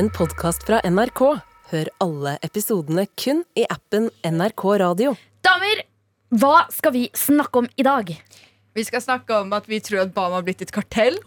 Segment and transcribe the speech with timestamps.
[0.00, 1.20] en podkast fra NRK.
[1.70, 5.10] Hør alle episodene kun i appen NRK Radio.
[5.44, 5.82] Damer,
[6.40, 8.08] hva skal vi snakke om i dag?
[8.72, 11.18] Vi skal snakke om at vi tror at Bama har blitt et kartell.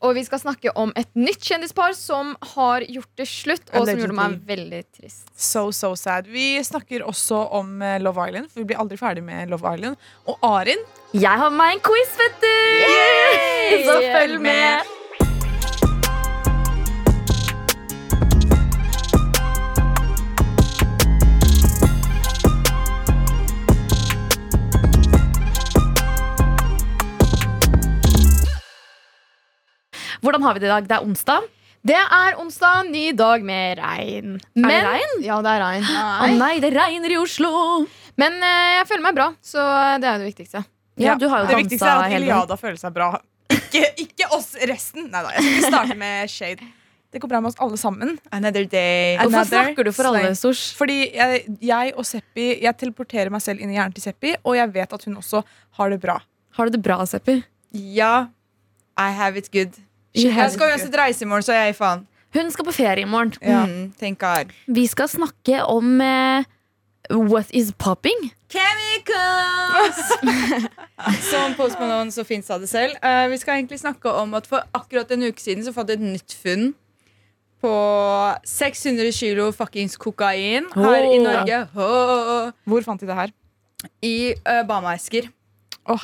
[0.00, 4.04] Og vi skal snakke om et nytt kjendispar som har gjort det slutt, og som
[4.04, 5.26] gjorde meg veldig trist.
[5.34, 6.30] So, so sad.
[6.30, 9.98] Vi snakker også om eh, Love Island, for vi blir aldri ferdig med Love Island.
[10.30, 12.56] Og Arin Jeg har med meg en quiz, vet du!
[13.90, 14.96] Så følg med.
[30.20, 30.88] Hvordan har vi det i dag?
[30.88, 31.48] Det er onsdag.
[31.80, 34.34] Det er onsdag, ny dag med regn.
[34.60, 35.14] Er det regn?
[35.24, 35.86] Ja, det er regn.
[35.88, 37.52] Å nei, det regner i Oslo!
[38.20, 39.64] Men eh, jeg føler meg bra, så
[40.02, 40.60] det er jo det viktigste.
[41.00, 42.16] Ja, du har jo Det viktigste er at.
[42.18, 43.14] Iliada føler seg bra.
[43.50, 45.08] Ikke, ikke oss resten.
[45.08, 46.68] Nei da, jeg skal ikke starte med shade.
[47.10, 48.12] Det går bra med oss alle sammen.
[48.30, 49.16] Another day.
[49.16, 50.76] Another Hvorfor snakker du for alle, Sosh?
[50.78, 54.54] Fordi jeg, jeg og Seppi Jeg teleporterer meg selv inn i hjernen til Seppi, og
[54.60, 55.40] jeg vet at hun også
[55.80, 56.20] har det bra.
[56.58, 57.40] Har du det bra, Seppi?
[57.72, 58.28] Ja,
[59.00, 59.80] I have it good.
[60.14, 62.06] Jeg skal uansett reise i morgen, så jeg er faen.
[62.34, 63.34] Hun skal på ferie i morgen.
[63.42, 63.64] Ja.
[63.66, 63.92] Mm,
[64.66, 66.44] Vi skal snakke om eh,
[67.10, 68.30] What is popping?
[68.50, 69.98] Chemicals!
[71.30, 72.94] Som Post Malone så fint sa det selv.
[73.02, 75.98] Eh, vi skal egentlig snakke om at for akkurat en uke siden så fant jeg
[75.98, 76.72] et nytt funn
[77.60, 77.74] på
[78.46, 81.18] 600 kilo fuckings kokain her i.
[81.20, 81.60] Norge.
[81.76, 82.50] Oh.
[82.64, 83.34] Hvor fant de det her?
[84.06, 85.28] I uh, Bama-esker.
[85.90, 85.96] Å,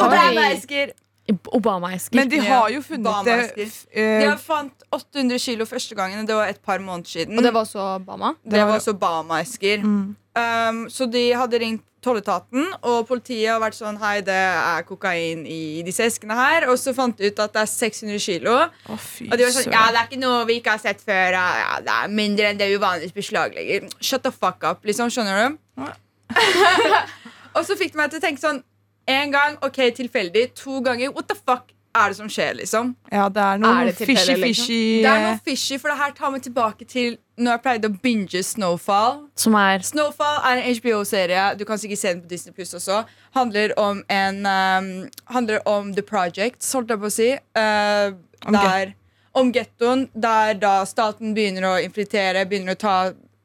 [1.26, 2.14] Obama-esker.
[2.14, 6.36] Men de har jo funnet det eh, De har fant 800 kilo første gangen, det
[6.36, 7.38] var et par måneder siden.
[7.38, 8.34] Og det var også Bama.
[8.44, 9.82] Det var også Bama-esker.
[9.82, 10.14] Mm.
[10.36, 15.42] Um, så de hadde ringt tolletaten, og politiet har vært sånn Hei, det er kokain
[15.48, 16.68] i disse eskene her.
[16.70, 18.54] Og så fant de ut at det er 600 kilo.
[18.68, 19.72] Å, fy Og de var sånn.
[19.72, 21.38] Ja, det er ikke noe vi ikke har sett før.
[21.38, 23.90] Ja, ja, det er mindre enn det vi vanligvis beslaglegger.
[23.98, 25.10] Shut the fuck up, liksom.
[25.10, 25.90] Skjønner du?
[27.56, 28.62] og så fikk de meg til å tenke sånn
[29.06, 30.48] En gang, ok, tilfeldig.
[30.62, 32.90] To ganger, what the fuck er det som skjer, liksom?
[33.12, 35.04] Ja, det er noe fishy-fishy liksom?
[35.04, 37.96] Det er noe fishy, for det her tar meg tilbake til når jeg pleide å
[38.02, 39.22] binge Snowfall.
[39.38, 41.46] Som er Snowfall er en HBO-serie.
[41.60, 43.02] Du kan sikkert se den på Disney Plus også.
[43.36, 44.90] Handler om en um,
[45.32, 47.30] Handler om The Project, holdt jeg på å si.
[47.56, 48.16] Uh,
[48.46, 48.92] Om der,
[49.36, 52.96] om gettoen, der da staten begynner å infiltrere, begynner å ta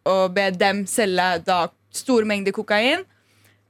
[0.08, 3.04] og be dem selge da store mengder kokain.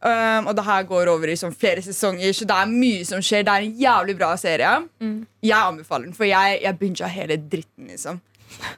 [0.01, 3.21] Um, og det her går over i sånn flere sesonger, så det er mye som
[3.21, 3.43] skjer.
[3.45, 4.71] Det er en jævlig bra serie.
[5.45, 8.21] Jeg anbefaler den, for jeg, jeg binga hele dritten, liksom.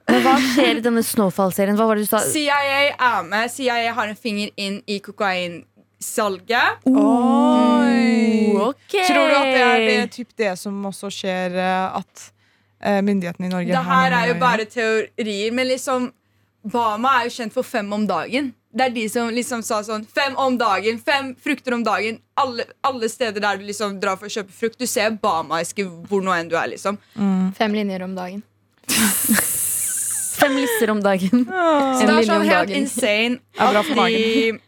[0.09, 1.77] Men hva skjer i denne Snowfall-serien?
[1.79, 2.19] Hva var det du sa?
[2.27, 2.57] CIA
[2.91, 3.49] er med.
[3.51, 6.83] CIA har en finger inn i kokainsalget.
[6.91, 9.07] Oh, okay.
[9.07, 12.25] Tror du at det er det, typ det som også skjer eh, at
[12.83, 14.43] eh, myndighetene i Norge Det har her noe er jo å gjøre?
[14.43, 16.11] bare teorier, men liksom
[16.63, 18.53] Bama er jo kjent for fem om dagen.
[18.73, 22.19] Det er de som liksom sa sånn Fem om dagen, fem frukter om dagen.
[22.41, 24.79] Alle, alle steder der du liksom drar for å kjøpe frukt.
[24.81, 26.97] Du ser Bama-eske hvor nå enn du er, liksom.
[27.57, 28.41] Fem linjer om dagen.
[30.43, 31.45] Fem lisser om dagen.
[31.97, 34.59] Så det er sånn helt insane at de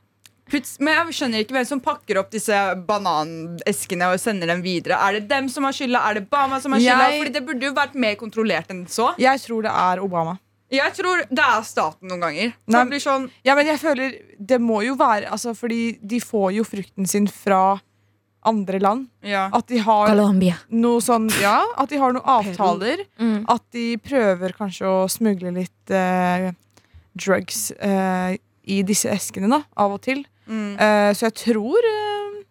[0.46, 2.54] Puts, men jeg skjønner ikke hvem som pakker opp disse
[2.86, 5.00] bananeskene og sender dem videre.
[5.02, 6.04] Er det dem som har skylda?
[6.06, 7.08] Er det Bama som har skylda?
[7.10, 9.08] Jeg- Fordi det burde jo vært mer kontrollert enn så.
[9.18, 10.36] Jeg tror det er Obama.
[10.75, 12.53] Jeg tror det er staten noen ganger.
[12.68, 16.19] Nei, det blir sånn Ja, men jeg føler Det må jo være altså, Fordi de
[16.19, 17.80] får jo frukten sin fra
[18.46, 19.08] andre land.
[19.25, 19.47] ja.
[19.53, 20.59] At de har Colombia.
[20.69, 23.06] noe sånn Ja, at de har noen avtaler.
[23.19, 23.46] Mm.
[23.50, 26.52] At de prøver kanskje å smugle litt eh,
[27.18, 28.36] drugs eh,
[28.69, 30.22] i disse eskene, da, av og til.
[30.50, 30.75] Mm.
[30.78, 32.44] Eh, så jeg tror eh,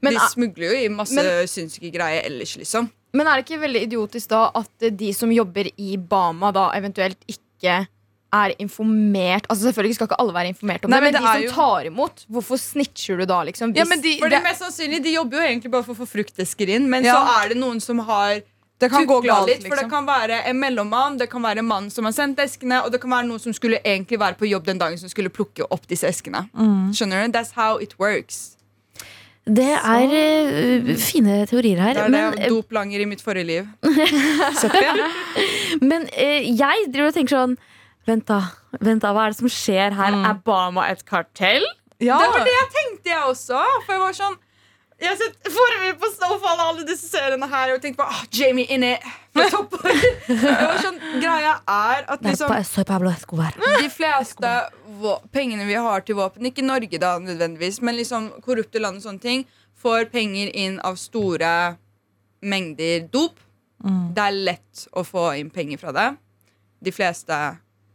[0.00, 2.90] Men, de er- smugler jo i masse men- sinnssyke greier ellers, liksom.
[3.16, 7.18] men er det ikke veldig idiotisk da at de som jobber i Bama, da eventuelt
[7.26, 11.22] ikke er informert Altså Selvfølgelig skal ikke alle være informert om Nei, det, men men,
[11.22, 13.72] det de som tar imot, hvorfor snitcher du da, liksom?
[13.76, 16.10] Ja, men de, for det, mest sannsynlig, De jobber jo egentlig bare for å få
[16.10, 17.16] fruktesker inn, men Ja.
[17.16, 18.42] så er det noen som har
[18.78, 19.62] det kan gå galt, litt.
[19.64, 19.90] For det liksom.
[19.90, 23.00] kan være en mellommann, det kan være en mann som har sendt eskene, og det
[23.00, 25.88] kan være noen som skulle egentlig være på jobb den dagen som skulle plukke opp
[25.88, 26.44] disse eskene.
[26.52, 26.92] Mm.
[26.92, 27.32] Skjønner du?
[27.32, 28.55] That's how it works.
[29.46, 31.94] Det er eh, fine teorier her.
[31.94, 33.68] Det er Men, det dop doplanger i mitt forrige liv.
[34.60, 35.08] Seppi, ja.
[35.80, 37.56] men eh, jeg driver og tenker sånn
[38.06, 38.40] Vent, da.
[38.78, 40.14] Vent da, Hva er det som skjer her?
[40.14, 40.26] Mm.
[40.28, 41.64] Er Bama et kartell?
[41.98, 42.18] ja.
[42.22, 43.62] Det var det jeg tenkte, jeg også.
[43.86, 44.36] For jeg var sånn
[44.96, 45.36] Jeg har sett
[46.00, 48.94] på Snowfall alle disse seriene her og tenkt på oh, Jamie inni
[49.36, 49.98] på toppen.
[50.84, 52.48] Sånn, Greia er at liksom
[53.84, 54.52] de fleste
[55.34, 59.24] pengene vi har til våpen, ikke Norge da nødvendigvis, men liksom korrupte land og sånne
[59.24, 59.44] ting,
[59.76, 61.50] får penger inn av store
[62.40, 63.36] mengder dop.
[64.16, 66.08] Det er lett å få inn penger fra det.
[66.80, 67.36] De fleste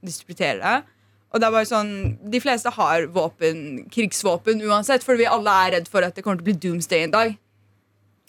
[0.06, 1.00] distributere det.
[1.32, 1.92] Og det er bare sånn,
[2.30, 6.38] De fleste har våpen, krigsvåpen uansett, for vi alle er redd for at det kommer
[6.42, 7.38] til å bli doomsday en dag.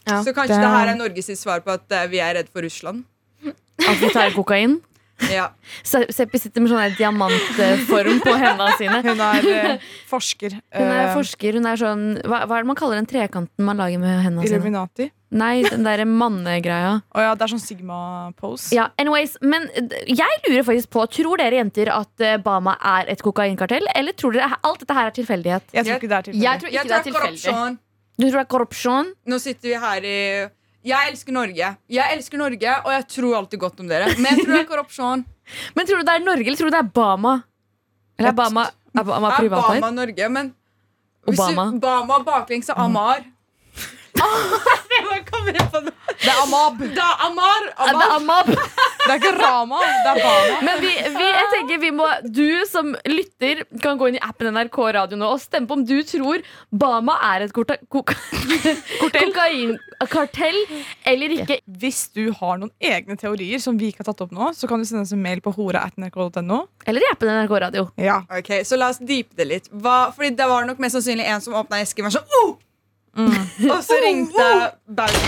[0.07, 0.23] Ja.
[0.23, 2.63] Så kanskje Det- det her er Norges svar på at eh, vi er redd for
[2.63, 3.05] Russland.
[3.45, 4.81] At vi tar kokain.
[5.33, 5.47] Ja.
[5.87, 8.99] Seppi sitter med sånn diamantform på hendene sine.
[9.07, 10.59] Hun er eh, forsker.
[10.75, 11.57] Hun er eh, forsker.
[11.61, 14.47] Hun er sånn Hva, hva er det man kaller den trekanten man lager med hendene
[14.47, 14.59] sine?
[14.61, 15.09] Illuminati.
[15.33, 16.99] Nei, den derre mannegreia.
[17.17, 18.75] Oh ja, det er sånn Sigma-pose.
[18.77, 19.65] Ja, anyways, men
[20.05, 24.37] jeg lurer faktisk på Tror dere jenter at eh, Bama er et kokainkartell, eller tror
[24.37, 25.71] dere alt dette her er tilfeldighet?
[25.73, 26.45] Jeg tror ikke det er tilfeldig.
[26.45, 27.41] Jeg tror ikke Jeg det er tilfeldig.
[27.47, 27.79] korrupsjon.
[28.21, 29.15] Du tror det er korrupsjon?
[29.33, 30.19] Nå sitter vi her i
[30.85, 31.69] Jeg elsker Norge.
[31.89, 34.09] Jeg elsker Norge, og jeg tror alltid godt om dere.
[34.19, 35.25] Men jeg tror det er korrupsjon.
[35.77, 37.35] Men tror du det er Norge, eller tror du det er Bama?
[38.19, 38.65] Eller er Bama,
[38.99, 39.79] er Bama Er privateid?
[39.83, 40.51] Obama Norge, men
[41.29, 41.65] hvis Obama.
[41.71, 43.23] du- Bama baklengs og Amar.
[46.23, 46.79] det er Amab.
[46.79, 47.63] Det er Amar.
[47.77, 47.99] Amab.
[47.99, 48.47] det er Amab?
[49.03, 50.59] Det er ikke Rama, det er Bama.
[50.63, 54.47] Men vi, vi, jeg tenker vi må Du som lytter kan gå inn i appen
[54.55, 56.39] NRK Radio nå og stemme på om du tror
[56.71, 58.15] Bama er et korta- koka-
[59.03, 60.55] kokainkartell
[61.11, 61.59] eller ikke.
[61.83, 64.79] Hvis du har noen egne teorier som vi ikke har tatt opp nå, så kan
[64.79, 66.59] du sende oss en mail på hora.nrk.no.
[66.87, 67.89] Eller i appen NRK Radio.
[67.99, 68.21] Ja.
[68.31, 69.67] Ok, Så la oss deepe det litt.
[69.73, 72.55] Hva, fordi Det var nok mest sannsynlig en som åpna esken og var sånn oh!
[73.17, 74.47] Og så ringte
[74.97, 75.25] Bauer.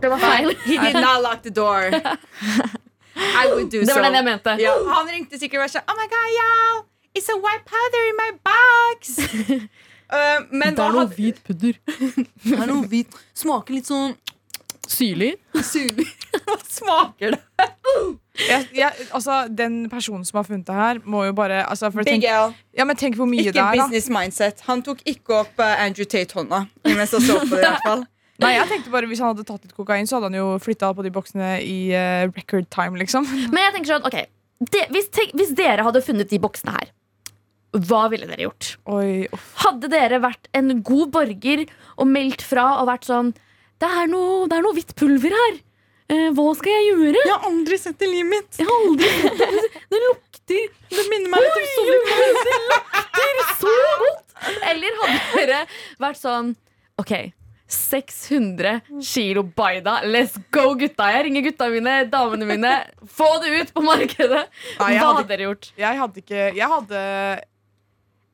[0.00, 0.52] Det var feil.
[0.66, 1.88] He did not lock the door.
[3.42, 4.02] I would do Det var so.
[4.04, 4.56] den jeg mente.
[4.60, 6.82] Ja, han ringte sikkert og sa sånn Oh my god, yo,
[7.16, 9.16] it's a white powder in my box.
[10.06, 11.74] Uh, men hva hadde hvit pudder.
[12.44, 13.10] Det er noe hvit.
[13.34, 14.12] Smaker litt sånn
[14.86, 15.32] Syrlig.
[15.66, 16.06] Syrlig.
[16.46, 17.40] Hva smaker det?
[18.36, 22.06] Jeg, jeg, altså, den personen som har funnet det her, må jo bare altså, for
[22.06, 24.60] tenk, ja, men tenk hvor mye Ikke det er, Ikke business mindset.
[24.68, 26.66] Han tok ikke opp uh, Andrew Tate-hånda.
[26.90, 28.04] Mens han så på det i hvert fall
[28.44, 30.90] Nei, jeg tenkte bare Hvis han hadde tatt litt kokain, så hadde han jo flytta
[30.92, 33.24] på de boksene i uh, record time, liksom.
[33.54, 34.18] Men jeg tenker sånn, ok
[34.56, 36.92] det, hvis, tenk, hvis dere hadde funnet de boksene her,
[37.76, 38.70] hva ville dere gjort?
[38.88, 39.26] Oi.
[39.60, 41.66] Hadde dere vært en god borger
[42.00, 43.34] og meldt fra og vært sånn
[43.82, 45.58] Det er noe, det er noe hvitt pulver her.
[46.12, 47.22] Eh, hva skal jeg gjøre?
[47.24, 48.60] Jeg har aldri sett det i livet mitt.
[48.60, 49.70] Jeg har aldri sett det.
[49.90, 52.36] Det lukter Det minner meg litt om sommerkveld.
[53.16, 53.72] Det lukter så
[54.04, 54.22] godt!
[54.70, 55.58] Eller hadde dere
[56.04, 56.52] vært sånn
[57.02, 57.12] OK.
[57.66, 59.96] 600 kilo Baida.
[60.06, 61.08] Let's go, gutta!
[61.16, 62.74] Jeg ringer gutta mine, damene mine.
[63.10, 64.44] Få det ut på markedet!
[64.78, 65.72] Nei, Hva hadde dere gjort?
[65.80, 67.00] Jeg hadde ikke Jeg hadde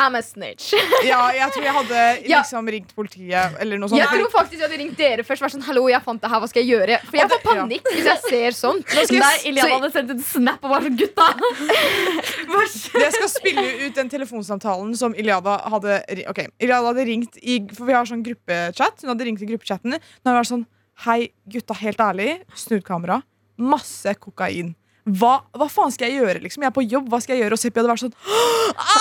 [0.01, 0.73] I'm a snitch.
[1.07, 1.99] Ja, jeg tror jeg hadde
[2.33, 2.41] Ja.
[2.41, 4.01] liksom ringt politiet eller noe sånt.
[4.01, 5.43] Jeg tror faktisk jeg hadde ringt dere først.
[5.45, 6.99] Vært sånn, Hallo, jeg fant det her, hva skal jeg gjøre?
[7.07, 7.53] For jeg får Ja.
[7.63, 8.89] panikk hvis jeg ser sånt.
[8.89, 9.07] skal
[9.47, 11.29] Ilian så- hadde sendt en snap og var sånn Gutta!
[13.03, 16.01] Jeg skal spille ut den telefonsamtalen som Iliada hadde
[16.31, 19.03] Ok, Iliada hadde ringt i For vi har sånn gruppechat.
[19.03, 19.95] Hun hadde ringt i gruppechatten.
[19.97, 20.67] Nå har hun vært sånn
[21.07, 22.43] Hei, gutta, helt ærlig.
[22.55, 23.23] Snudd kamera.
[23.59, 24.75] Masse kokain.
[25.03, 26.41] Hva, hva faen skal jeg gjøre?
[26.45, 26.63] liksom?
[26.63, 27.57] Jeg er på jobb, hva skal jeg gjøre?
[27.57, 28.15] Og Seppi hadde vært sånn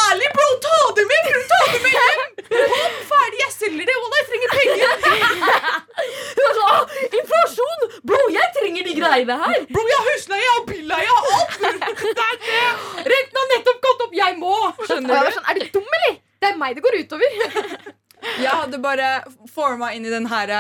[0.02, 0.48] Ærlig, bro!
[0.66, 1.28] Ta det med!
[1.52, 2.24] Ta det med hjem?
[2.52, 3.96] Kom, ferdig, jeg selger det!
[4.02, 4.90] Walla, jeg trenger penger!
[6.02, 7.86] Hun var sånn, «Åh, Inflasjon!
[8.10, 9.58] Bro, jeg trenger de greiene her!
[9.70, 11.56] Bro, jeg har husleie, jeg har billeie, jeg har alt!
[11.62, 12.64] Det er det!
[13.14, 14.56] Renten har nettopp gått opp, jeg må!
[14.88, 15.34] Skjønner du?
[15.38, 16.18] sånn, Er du dum, eller?
[16.42, 17.38] Det er meg det går utover.
[18.42, 19.12] Jeg hadde bare
[19.54, 20.52] forma inn i den her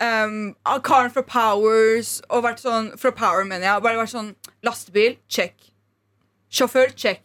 [0.00, 0.38] um,
[0.84, 3.84] Karen fra Powers og vært sånn Fra Power, mener jeg.
[3.84, 4.32] Bare vært sånn
[4.62, 5.54] Lastebil, check.
[6.52, 7.22] Sjåfør, check.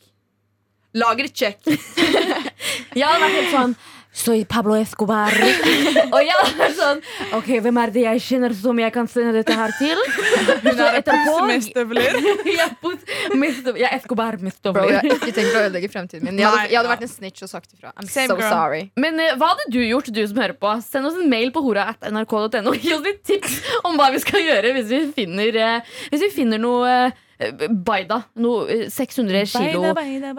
[0.97, 1.59] Lager, check.
[1.67, 3.77] Jeg hadde vært helt sånn
[4.17, 5.29] Soy Pablo Escobar.
[6.13, 7.01] og jeg hadde vært sånn
[7.37, 10.01] Ok, hvem er det jeg kjenner som jeg kan sende dette her til?
[10.65, 12.17] Hun er et pose med støvler.
[12.17, 14.79] jeg er er Escobar-mestøvler.
[14.79, 16.41] Bro, jeg har ikke tenkt å ødelegge fremtiden min.
[16.41, 17.93] Jeg hadde, jeg hadde vært en snitch og sagt ifra.
[17.93, 18.49] I'm Same so girl.
[18.49, 18.81] sorry.
[18.97, 20.73] Men uh, hva hadde du gjort, du som hører på?
[20.87, 22.73] Send oss en mail på hora.nrk.no.
[22.81, 26.33] Gi oss litt tips om hva vi skal gjøre hvis vi finner, uh, hvis vi
[26.39, 28.23] finner noe eh, Baida.
[28.41, 29.91] Noe eh, 600 kilo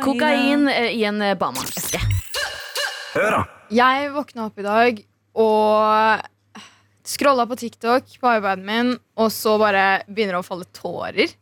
[0.02, 2.00] kokain eh, i en eh, Bama-eske.
[3.74, 4.98] Jeg våkna opp i dag
[5.38, 6.64] og
[7.08, 11.32] scrolla på TikTok på iPaden min, og så bare begynner det å falle tårer.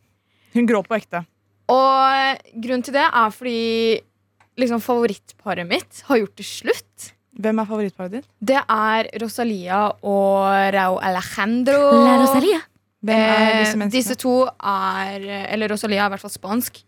[0.55, 1.25] Hun gråt på ekte.
[1.73, 3.99] Og grunnen til det er fordi
[4.57, 7.11] liksom favorittparet mitt har gjort det slutt.
[7.37, 8.29] Hvem er favorittparet ditt?
[8.39, 11.81] Det er Rosalia og Rao Alejandro.
[12.05, 12.61] La Rosalia.
[13.07, 13.91] Hvem er Eh, disse menneskene?
[13.95, 16.83] disse to er Eller Rosalia er i hvert fall spansk.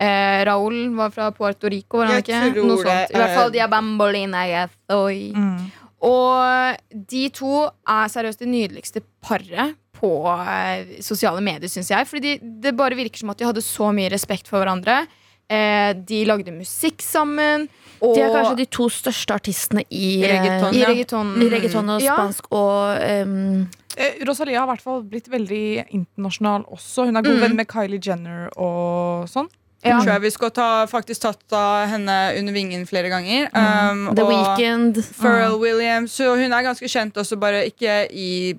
[0.00, 2.64] Eh, Raúl var fra Puerto Rico, var han Jeg ikke?
[2.66, 3.10] Noe sånt.
[3.14, 4.42] I hvert fall de er bambolina.
[4.90, 5.70] Mm.
[6.04, 6.76] Og
[7.08, 7.52] de to
[7.88, 12.06] er seriøst det nydeligste paret på eh, sosiale medier, syns jeg.
[12.10, 15.04] Fordi de, det bare virker som at de hadde så mye respekt for hverandre.
[15.50, 17.68] Eh, de lagde musikk sammen.
[18.00, 20.88] Og De er kanskje de to største artistene i I reggaeton, i ja.
[20.90, 22.14] I reggaeton og Ja.
[22.16, 27.04] spansk og ehm, Eh, Rosalia har i hvert fall blitt veldig internasjonal også.
[27.06, 27.40] Hun er god Mm.
[27.42, 29.46] venn med Kylie Jenner og sånn.
[29.84, 30.00] Ja.
[30.00, 33.50] Tror jeg vi skal ta, faktisk tatt av henne under vingen flere ganger.
[33.54, 34.96] Um, The og Weekend.
[35.20, 36.10] Pharrell Williams.
[36.10, 38.54] Så hun er ganske kjent også, bare ikke i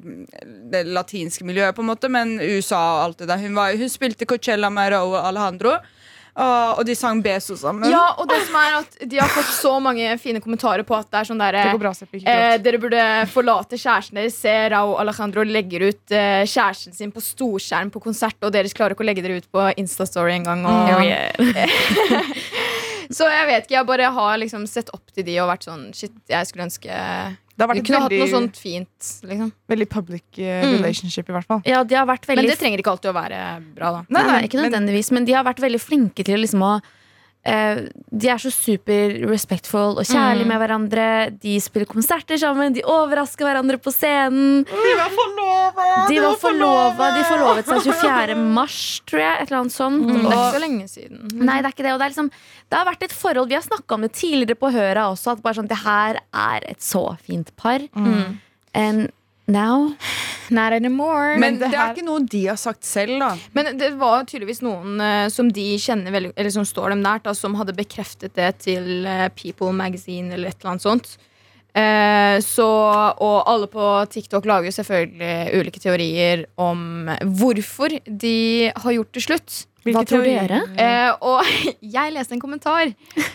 [0.71, 3.37] det latinske miljøet, på en måte, men USA og alt det der.
[3.39, 5.79] Hun, var, hun spilte Coachella med Raúl Alejandro,
[6.35, 7.87] og, og de sang Beso sammen.
[7.87, 11.07] Ja, og det som er at De har fått så mange fine kommentarer på at
[11.07, 12.19] det er sånn der, Det går bra, Seppi.
[12.19, 14.35] Ikke Eh, dere burde forlate kjæresten deres.
[14.43, 18.97] Se Rao Alejandro legger ut eh, kjæresten sin på storskjerm på konsert, og dere klarer
[18.97, 20.65] ikke å legge dere ut på Instastory engang.
[20.67, 20.99] Og,
[23.17, 25.87] så jeg vet ikke, jeg bare har liksom sett opp til de og vært sånn
[25.95, 26.99] Shit, jeg skulle ønske
[27.55, 29.09] Det har vært kunne veldig, hatt noe sånt fint.
[29.23, 29.51] Liksom.
[29.71, 30.73] veldig public eh, Mm.
[30.81, 31.61] relationship, i hvert fall.
[31.65, 33.39] Ja, de har vært veldig Men det trenger ikke alltid å være
[33.75, 34.01] bra, da.
[34.09, 36.81] Nei, nei, ikke nødvendigvis, men de har vært veldig flinke til liksom å
[37.45, 40.49] De er så super respectful og kjærlige Mm.
[40.49, 41.05] med hverandre.
[41.41, 44.63] De spiller konserter sammen, de overrasker hverandre på scenen.
[44.65, 46.07] De var forlova!
[46.09, 48.35] De var forlova, de forlovet seg 24.
[48.35, 49.41] mars, tror jeg.
[49.41, 50.01] Et eller annet sånt.
[50.05, 51.21] Mm, det er ikke så lenge siden.
[51.45, 51.93] nei, det er ikke det.
[51.93, 52.31] Og det, er liksom,
[52.71, 55.43] det har vært et forhold Vi har snakka om det tidligere på Høra også, at
[55.45, 57.79] bare sånn, det her er et så fint par.
[57.95, 58.39] Mm.
[58.73, 59.11] And
[59.47, 59.93] now
[60.49, 61.39] Not anymore.
[61.41, 63.31] Men det det her- er ikke noe de har sagt selv, da.
[63.53, 67.23] Men det var tydeligvis noen uh, som de kjenner veldig, Eller som står dem nært,
[67.25, 71.15] da, som hadde bekreftet det til uh, People Magazine eller et eller annet sånt.
[71.75, 72.65] Eh, så,
[73.19, 79.23] og alle på TikTok lager jo selvfølgelig ulike teorier om hvorfor de har gjort det
[79.25, 79.57] slutt.
[79.83, 80.47] Hvilke Hva tror teorier?
[80.47, 80.61] dere?
[80.79, 81.43] Eh, og
[81.97, 82.93] jeg leste en kommentar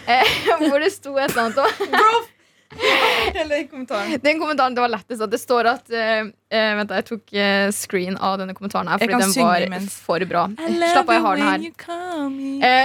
[0.08, 0.32] eh,
[0.64, 2.24] hvor det sto et eller annet om
[3.34, 4.18] Eller kommentaren.
[4.22, 8.40] Den kommentaren det var lettest det står at eh, Vent, jeg tok uh, screen av
[8.40, 9.94] denne kommentaren her, fordi den var imens.
[10.02, 10.48] for bra.
[10.58, 11.60] Slapp av, jeg har den her.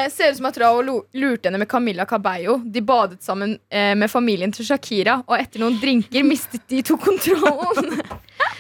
[0.06, 2.60] Uh, ser ut som at Rao lurte henne med Camilla Cabello.
[2.62, 7.98] De badet sammen med familien til Shakira, og etter noen drinker mistet de to kontrollen.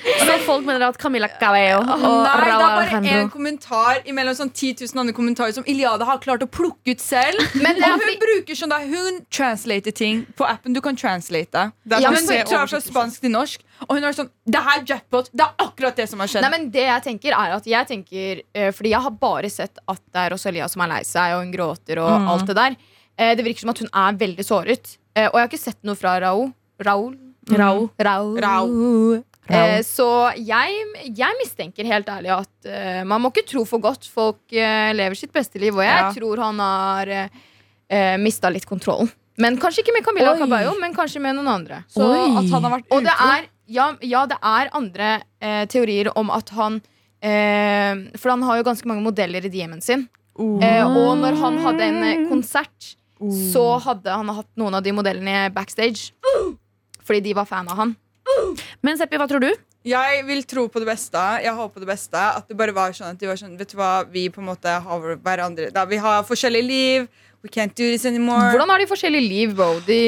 [0.05, 4.35] Så folk mener at Camilla Cabello og Nei, det er bare én en kommentar imellom
[4.37, 7.41] sånn 10 000 andre kommentarer som Iliada har klart å plukke ut selv.
[7.63, 10.75] Men det er og hun bruker sånn da, Hun translater ting på appen.
[10.77, 11.65] Du kan translate.
[11.83, 14.29] Det er Ja, sånn Hun se tar fra spansk til norsk, og hun er sånn
[14.45, 15.31] Det her er jackpot.
[15.33, 16.45] Det er akkurat det som har skjedd.
[16.45, 19.81] Nei, men det jeg tenker er at jeg tenker eh, Fordi jeg har bare sett
[19.89, 22.27] at det er Rosalia som er lei seg, og hun gråter og Mm.
[22.35, 22.75] alt det der.
[23.17, 24.97] Eh, det virker som at hun er veldig såret.
[25.15, 26.51] Eh, og jeg har ikke sett noe fra Rao.
[26.83, 27.15] Raul.
[27.49, 27.89] Raúl.
[28.01, 28.37] Raul.
[28.41, 29.23] Rao.
[29.49, 30.07] Eh, så
[30.41, 34.07] jeg, jeg mistenker helt ærlig at eh, man må ikke tro for godt.
[34.09, 36.09] Folk eh, lever sitt beste liv, og jeg Ja.
[36.15, 39.11] tror han har uh, mista litt kontrollen.
[39.37, 40.39] Men Kanskje ikke med Camilla Oi.
[40.39, 41.83] Caballo, men kanskje med noen andre.
[41.91, 42.29] Så Oi.
[42.39, 45.07] at han har vært utro ja, ja, det er andre
[45.41, 46.77] eh, teorier om at han
[47.25, 50.05] eh, For han har jo ganske mange modeller i DM-en sin.
[50.37, 50.59] Uh.
[50.61, 53.31] Eh, og når han hadde en konsert, uh.
[53.53, 56.11] så hadde han hatt noen av de modellene backstage.
[57.05, 57.95] Fordi de var fan av han.
[58.85, 59.51] Men Seppi, hva tror du?
[59.85, 61.21] Jeg vil tro på det beste.
[61.43, 63.69] Jeg håper på det beste At det bare var sånn at de var sånn Vet
[63.69, 67.07] du hva, vi på en måte har hverandre da, Vi har forskjellige liv.
[67.45, 68.49] We can't do this anymore.
[68.55, 69.75] Hvordan har de forskjellige liv, bro?
[69.85, 69.99] De,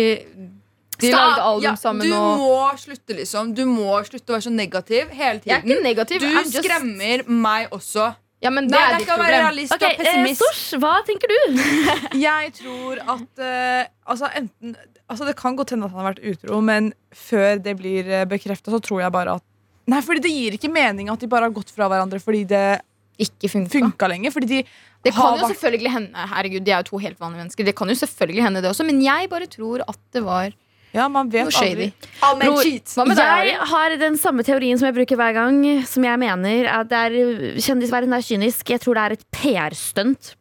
[0.97, 3.51] de lagde album ja, sammen Du og må slutte, liksom.
[3.53, 6.25] Du må slutte å være så negativ hele Jeg er ikke negativ.
[6.25, 8.15] Du just- skremmer meg også.
[8.41, 9.45] Ja, men det Nei, er ditt ikke være problem.
[9.47, 10.41] realist okay, og eh, pessimist.
[10.41, 11.38] Sosh, hva tenker du?
[12.27, 14.75] Jeg tror at uh, altså, enten,
[15.10, 18.26] altså, Det kan godt hende at han har vært utro, men før det blir uh,
[18.26, 19.44] bekrefta, så tror jeg bare at
[19.88, 22.82] Nei, fordi Det gir ikke mening at de bare har gått fra hverandre fordi det
[23.18, 23.72] Ikke funka.
[23.72, 24.32] funka lenger.
[24.36, 24.64] Fordi de
[25.04, 27.66] Det kan jo vært- selvfølgelig hende Herregud, de er jo to helt vanlige mennesker.
[27.66, 30.52] Det kan jo selvfølgelig hende det også Men jeg bare tror at det var
[30.94, 31.92] Ja, man vet noe shady.
[32.22, 32.46] aldri.
[32.48, 32.64] Bror.
[32.64, 33.48] Hva med deg?
[33.52, 35.86] Jeg har den samme teorien som jeg bruker hver gang.
[35.86, 37.12] Som jeg mener at det er
[37.60, 38.70] Kjendisverden er kynisk.
[38.70, 40.36] Jeg tror det er et PR-stunt.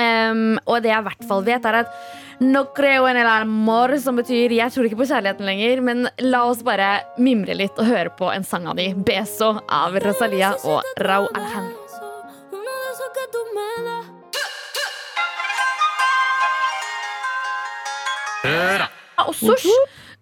[0.00, 1.94] Um, og det jeg i hvert fall vet, er at
[2.40, 5.84] no creo en el amor, som betyr jeg tror ikke på kjærligheten lenger.
[5.84, 8.90] Men la oss bare mimre litt og høre på en sang av de.
[8.94, 11.80] 'Beso' av Rosalia og Rau das.
[19.28, 19.68] Og Sosh,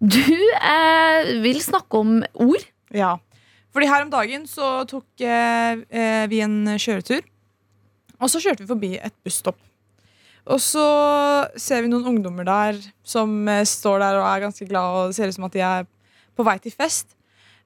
[0.02, 2.64] du eh, vil snakke om ord.
[2.94, 3.16] Ja.
[3.72, 7.22] Fordi her om dagen så tok eh, eh, vi en kjøretur.
[8.18, 9.60] Og så kjørte vi forbi et busstopp.
[10.48, 10.84] Og så
[11.60, 15.28] ser vi noen ungdommer der som eh, står der og er ganske glad og ser
[15.28, 15.88] ut som at de er
[16.38, 17.12] på vei til fest.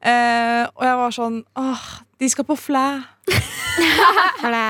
[0.02, 1.82] Eh, og jeg var sånn Åh,
[2.18, 2.86] de skal på flæ.
[4.42, 4.66] flæ.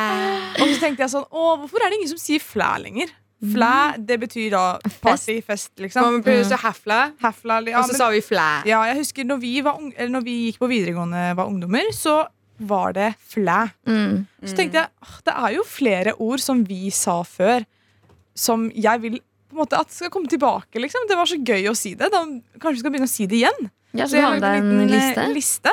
[0.60, 3.12] og så tenkte jeg sånn Å, hvorfor er det ingen som sier flæ lenger?
[3.42, 3.70] Flæ,
[4.06, 4.64] det betyr da
[5.02, 6.04] party, fest, liksom.
[6.04, 8.44] Man prøver å si hafla, ja, og så men- sa vi flæ.
[8.70, 11.88] ja, jeg husker når vi, var ung, eller når vi gikk på videregående var ungdommer,
[11.96, 12.20] så
[12.60, 13.64] var det flæ.
[13.88, 14.20] Mm.
[14.46, 17.66] Så tenkte jeg «Åh, det er jo flere ord som vi sa før,
[18.34, 20.80] som jeg vil på en måte at skal komme tilbake.
[20.80, 22.08] liksom Det var så gøy å si det.
[22.12, 22.22] Da,
[22.58, 23.70] kanskje vi skal begynne å si det igjen.
[23.92, 25.20] Ja, Så så jeg har lagde en en liten liste.
[25.20, 25.72] eh, liste.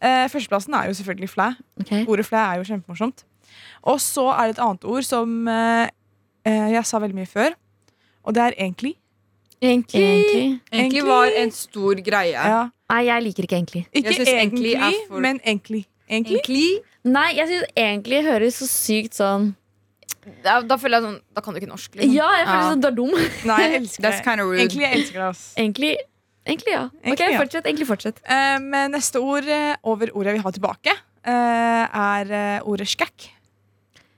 [0.00, 1.48] Eh, førsteplassen er jo selvfølgelig flæ.
[1.82, 2.06] Okay.
[2.08, 3.24] Ordet flæ er jo kjempemorsomt.
[3.84, 5.88] Og så er det et annet ord som eh,
[6.46, 7.52] eh, jeg sa veldig mye før.
[8.24, 8.94] Og det er egentlig.
[9.60, 10.00] Egentlig.
[10.00, 10.60] Egentlig.
[10.72, 12.32] Egentlig var en stor greie.
[12.32, 12.70] Ja.
[12.90, 13.82] Nei, jeg liker ikke egentlig.
[13.92, 15.40] Ikke egentlig egentlig, for- men.
[15.44, 15.84] Egentlig?
[16.10, 19.54] Egentlig Nei, jeg syns egentlig høres så sykt sånn
[20.44, 21.94] Da, da føler jeg sånn Da kan du ikke norsk.
[21.96, 22.12] Liksom.
[22.12, 22.70] Ja, jeg føler Ja.
[22.70, 23.12] sånn du er dum.
[23.50, 24.14] Nei, jeg elsker det.
[24.60, 25.30] Egentlig jeg elsker det.
[25.64, 25.92] Egentlig,
[26.46, 26.84] egentlig ja.
[27.14, 27.38] Ok, ja.
[27.40, 27.68] fortsett.
[27.70, 28.22] Egentlig fortsett.
[28.28, 33.30] Uh, men neste ord eh, over ordet vi har tilbake, uh, er eh, ordet skækk.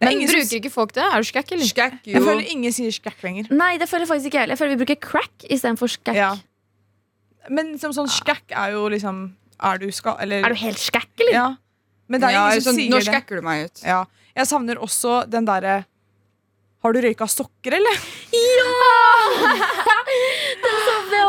[0.02, 1.04] Men som bruker ikke folk det?
[1.06, 1.68] Er du skækk, eller?
[1.68, 3.50] Skækk, Jeg føler ingen sier skækk lenger.
[3.54, 4.56] Nei, det føler jeg faktisk ikke heller.
[4.56, 6.18] Jeg føler vi bruker crack istedenfor skækk.
[6.18, 6.32] Ja.
[7.50, 9.22] Men som sånn skækk er jo liksom
[9.62, 10.16] Er du ska...
[10.22, 11.32] Eller Er du helt skækk, eller?
[11.36, 11.46] Ja.
[12.10, 13.06] Men det er Ja, ingen som sånn, sier nå det.
[13.06, 13.82] skækker du meg ut.
[13.86, 14.00] Ja.
[14.36, 15.84] Jeg savner også den derre
[16.82, 17.98] Har du røyka sokker, eller?
[18.32, 18.70] Ja!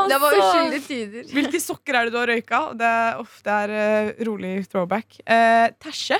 [0.09, 1.23] Det var uskyldige tider.
[1.33, 2.59] Hvilke sokker er det du har røyka?
[2.77, 5.15] Det, er- uff, det er uh, rolig throwback.
[5.23, 6.17] Uh, Tæsje?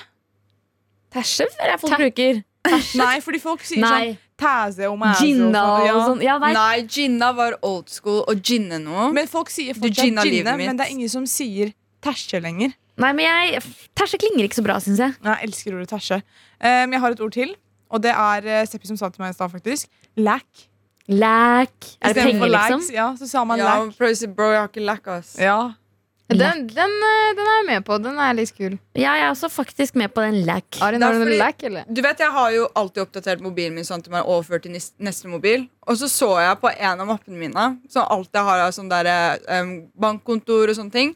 [1.14, 2.42] Tæsje er folk Tæ- bruker.
[2.98, 3.90] Nei, fordi folk sier Nei.
[4.14, 5.90] sånn tæse og mæse og Ginna sånn.
[5.98, 6.22] og sånn.
[6.24, 6.54] Ja, nei.
[6.56, 10.80] Nei, ginna var old school, og ginne nå Men folk sier fortsatt ginna ginne, men
[10.80, 11.74] det er ingen som sier
[12.04, 12.72] tæsje lenger.
[13.04, 13.62] nei, men jeg
[14.00, 15.14] Tæsje klinger ikke så bra, syns jeg.
[15.28, 16.22] Jeg elsker ordet tæsje.
[16.64, 17.56] Men jeg har et ord til,
[17.92, 19.90] og det er eh, Seppi som sa til meg i stad, faktisk.
[20.18, 20.48] Lack.
[21.12, 21.98] Læk.
[22.02, 22.84] Er det penger, liksom?
[22.96, 23.98] Ja, så sa man Ja, lack.
[24.00, 25.34] prøv å si, bro, jeg har ikke lack, ass.
[25.38, 25.74] Ja.
[26.34, 27.98] Den, den, eh, den er jeg med på.
[28.02, 28.78] Den er litt kul.
[28.96, 30.80] Ja, jeg er også faktisk med på den læk.
[30.82, 31.84] Arin, har du noen noe lack, eller?
[31.92, 34.72] Du vet, Jeg har jo alltid oppdatert mobilen min sånn at den er overført til
[34.74, 35.68] neste mobil.
[35.86, 39.12] Og så så jeg på en av mappene mine, som alltid har av sånn der,
[39.60, 41.14] um, bankkontor og sånne ting.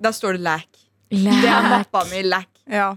[0.00, 0.72] Der står det lack.
[1.12, 2.48] Det er mappa mi lack.
[2.66, 2.94] ja.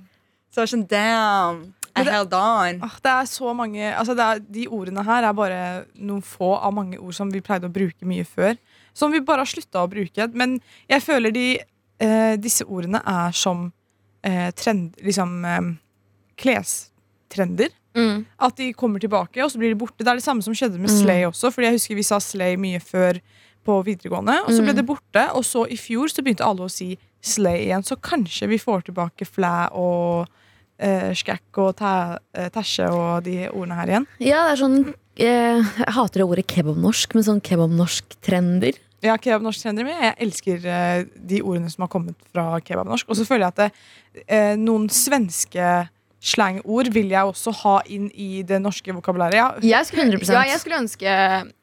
[0.50, 1.60] Så jeg er sånn, damn.
[2.02, 2.80] I det- held on.
[2.80, 6.74] Det er så mange altså det er, De ordene her er bare noen få av
[6.74, 8.58] mange ord som vi pleide å bruke mye før.
[8.94, 10.34] Som vi bare har slutta å bruke.
[10.34, 11.60] Men jeg føler de,
[12.00, 13.72] eh, disse ordene er som
[14.24, 15.78] eh, trend, liksom, eh,
[16.38, 17.70] klestrender.
[17.96, 18.26] Mm.
[18.40, 19.98] At de kommer tilbake, og så blir de borte.
[20.04, 21.02] Det er det samme som skjedde med Mm.
[21.04, 21.52] Slay også.
[21.52, 23.20] Fordi jeg husker vi sa Slay mye før
[23.66, 24.76] på videregående, og så ble Mm.
[24.76, 25.36] det borte.
[25.36, 28.84] Og så i fjor så begynte alle å si Slay igjen, så kanskje vi får
[28.86, 30.28] tilbake flæ og
[30.82, 34.08] uh, skækk og eh, tæsje og de ordene her igjen.
[34.20, 34.78] Ja, det er sånn
[35.20, 38.78] eh, Jeg hater det ordet kebabnorsk, men sånn kebabnorsk-trender.
[39.04, 43.08] Ja, kebabnorsk trender, men jeg elsker eh, de ordene som har kommet fra kebabnorsk.
[43.10, 43.70] Og så føler jeg at det,
[44.28, 45.88] eh, noen svenske
[46.20, 49.38] slangord vil jeg også ha inn i det norske vokabulæret.
[49.64, 50.34] Ja, Jeg skulle, 100%.
[50.36, 51.14] ja, jeg skulle ønske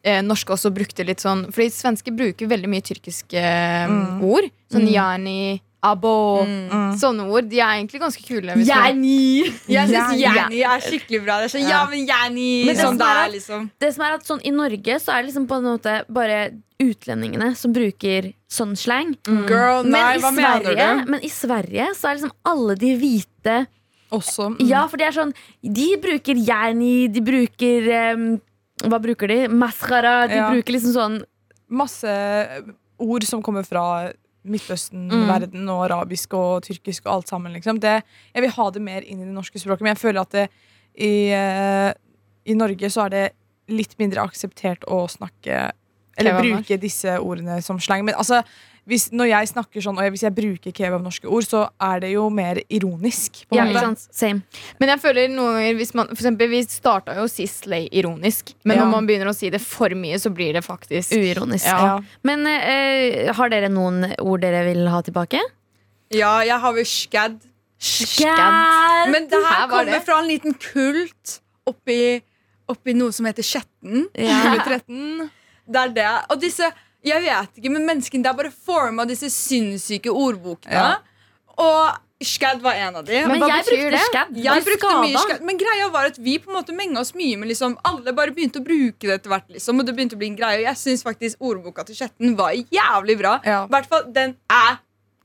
[0.02, 4.22] eh, norske også brukte litt sånn Fordi svenske bruker veldig mye tyrkiske eh, Mm.
[4.24, 4.48] ord.
[4.72, 4.92] Sånn Mm.
[4.94, 6.43] jani, abo.
[6.45, 6.69] Mm.
[6.73, 6.93] mm.
[6.99, 7.49] Sånne ord.
[7.51, 8.55] De er egentlig ganske kule.
[8.67, 9.45] Jenny!
[9.69, 11.37] Jeg syns Ja, Jenny er skikkelig bra.
[11.43, 13.71] Det er sånn, ja, men Jenny Men det Sånn som er liksom.
[13.81, 16.41] Det som er at sånn I Norge så er det liksom på en måte bare
[16.83, 19.15] utlendingene som bruker sånn slang.
[19.27, 21.11] Girl, nei, Men, i hva mener Sverige, du?
[21.15, 23.57] men i Sverige så er liksom alle de hvite
[24.12, 24.51] også.
[24.57, 24.61] mm.
[24.69, 28.27] Ja, for de er sånn De bruker Jenny, de bruker um,
[28.85, 29.39] Hva bruker de?
[29.49, 30.29] Maskara.
[30.29, 30.51] De Ja.
[30.53, 31.17] bruker liksom sånn
[31.69, 32.12] masse
[33.03, 34.12] ord som kommer fra
[34.52, 37.54] Midtøsten-verden og arabisk og tyrkisk og alt sammen.
[37.56, 37.80] Liksom.
[37.82, 37.98] Det,
[38.35, 40.46] jeg vil ha det mer inn i det norske språket, men jeg føler at det,
[40.96, 41.90] i, eh,
[42.46, 43.24] i Norge så er det
[43.72, 45.72] litt mindre akseptert å snakke
[46.16, 48.06] Eller bruke disse ordene som slang.
[48.06, 48.40] Men altså,
[48.87, 52.12] hvis, når jeg snakker sånn, og jeg, hvis jeg bruker kebabnorske ord, så er det
[52.12, 53.40] jo mer ironisk.
[53.51, 54.05] På Ja, ikke sant?
[54.14, 54.42] Same.
[54.79, 57.88] Men jeg føler noen ganger hvis man, for eksempel, Vi starta jo å si slay
[57.90, 58.85] ironisk, men Ja.
[58.85, 61.66] når man begynner å si det for mye, så blir det faktisk Uironisk.
[61.66, 61.81] Ja.
[61.87, 61.99] Ja.
[62.22, 65.40] Men eh, har dere noen ord dere vil ha tilbake?
[66.14, 67.40] Ja, jeg har jo skadd.
[67.79, 69.11] Skadd.
[69.12, 70.03] Men det her Her kommer det.
[70.07, 72.22] fra en liten kult oppi,
[72.68, 74.07] oppi noe som heter Skjetten.
[74.14, 74.55] Ja.
[74.55, 75.31] 2013.
[75.66, 76.07] Det er det.
[76.31, 76.68] Og disse
[77.07, 80.75] Jeg vet ikke, men menneskene der bare forma disse sinnssyke ordbokene.
[80.75, 80.97] Ja.
[81.62, 83.19] Og Skad var en av de.
[83.29, 84.05] Men hva jeg betyr brukte det?
[84.09, 84.37] skadd.
[84.40, 85.42] Jeg brukte mye skad.
[85.45, 88.33] Men greia var at vi på en måte menga oss mye med liksom, Alle bare
[88.33, 89.51] begynte å bruke det etter hvert.
[89.53, 92.33] Liksom, og det begynte å bli en greie Og jeg syns faktisk ordboka til Skjetten
[92.38, 93.35] var jævlig bra.
[93.45, 93.59] Ja.
[93.69, 94.79] I hvert fall den er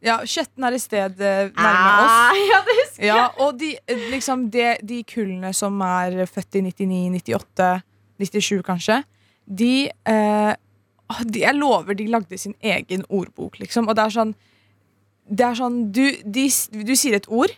[0.03, 2.17] Ja, Skjetten er i sted eh, nærme oss.
[2.17, 3.13] Ah, ja, det husker jeg.
[3.13, 7.71] Ja, og de, eh, liksom de, de kullene som er født i 99, 98,
[8.19, 8.97] 97 kanskje,
[9.45, 10.57] de, eh, de
[11.33, 13.87] Jeg lover de lagde sin egen ordbok, liksom.
[13.89, 14.33] Og det er sånn,
[15.31, 16.47] det er sånn du, de,
[16.85, 17.51] du sier et ord,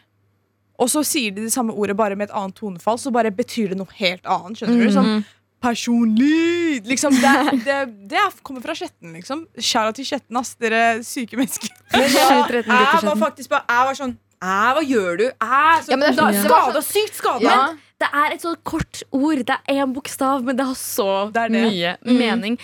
[0.80, 3.70] og så sier de det samme ordet bare med et annet tonefall, så bare betyr
[3.74, 4.58] det noe helt annet.
[4.60, 4.92] Skjønner du?
[4.96, 5.24] Sånn
[5.64, 7.76] personlig Liksom, det, det,
[8.12, 9.46] det er- kommer fra Skjetten, liksom.
[9.56, 10.56] Skjæra til Skjetten, ass.
[10.60, 11.70] Dere syke mennesker.
[11.94, 15.26] Ja, jeg var faktisk bare Jeg var sånn Æ, hva gjør du?
[15.40, 17.46] Æ, så, Ja, men da, skada, sykt skada.
[17.48, 17.60] Ja.
[18.04, 19.40] Det er et sånn kort ord.
[19.48, 21.62] Det er én bokstav, men det har så Det det.
[21.70, 22.58] mye mening.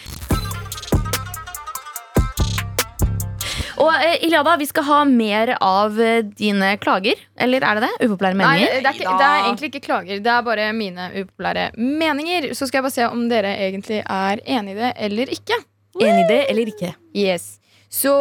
[3.80, 7.20] Og eh, Iliada, vi skal ha mer av eh, dine klager.
[7.40, 8.08] Eller er det det?
[8.10, 8.82] Upopulære Nei, meninger?
[8.84, 10.24] det er, ikke, det er egentlig ikke klager.
[10.26, 12.50] Det er bare mine upopulære meninger.
[12.58, 15.62] Så skal jeg bare se om dere egentlig er enig i det eller ikke.
[16.00, 16.92] Enig i det eller ikke?
[17.16, 17.48] Yes.
[17.90, 18.12] Så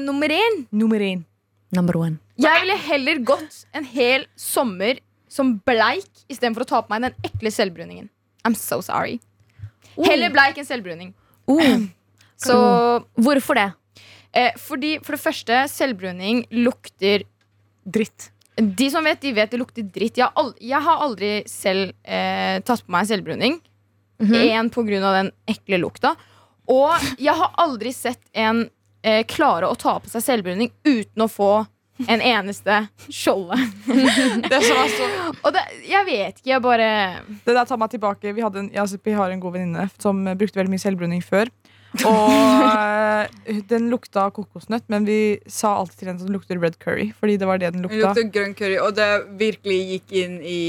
[0.00, 1.26] nummer én Nummer én.
[1.74, 2.18] Number one.
[2.38, 7.28] Jeg ville heller gått en hel sommer som bleik istedenfor å ta på meg den
[7.28, 8.08] ekle selvbruningen.
[8.46, 9.18] I'm so sorry.
[9.98, 11.12] Heller bleik enn selvbruning.
[11.50, 11.88] Uh.
[12.38, 12.54] Så
[13.18, 13.72] Hvorfor det?
[14.32, 17.24] Eh, fordi For det første, selvbruning lukter
[17.88, 18.30] Dritt.
[18.58, 20.18] De som vet, de vet det lukter dritt.
[20.18, 23.60] Jeg har aldri, jeg har aldri selv eh, tatt på meg selvbruning.
[24.18, 26.16] Én på grunn av den ekle lukta.
[26.68, 28.66] Og jeg har aldri sett en
[29.06, 31.52] eh, klare å ta på seg selvbruning uten å få
[32.06, 33.56] en eneste skjolde.
[34.50, 36.90] Det som er så Og det, jeg vet ikke, jeg bare
[37.46, 38.34] Det der tar meg tilbake.
[38.34, 41.50] Vi, en, altså, vi har en god venninne som brukte veldig mye selvbruning før.
[42.06, 46.78] Og eh, den lukta kokosnøtt, men vi sa alltid til henne at den lukter red
[46.82, 47.08] curry.
[47.18, 47.96] Fordi det var det den lukta.
[47.96, 48.12] lukta.
[48.14, 49.08] lukter grønn curry, og det
[49.40, 50.60] virkelig gikk inn i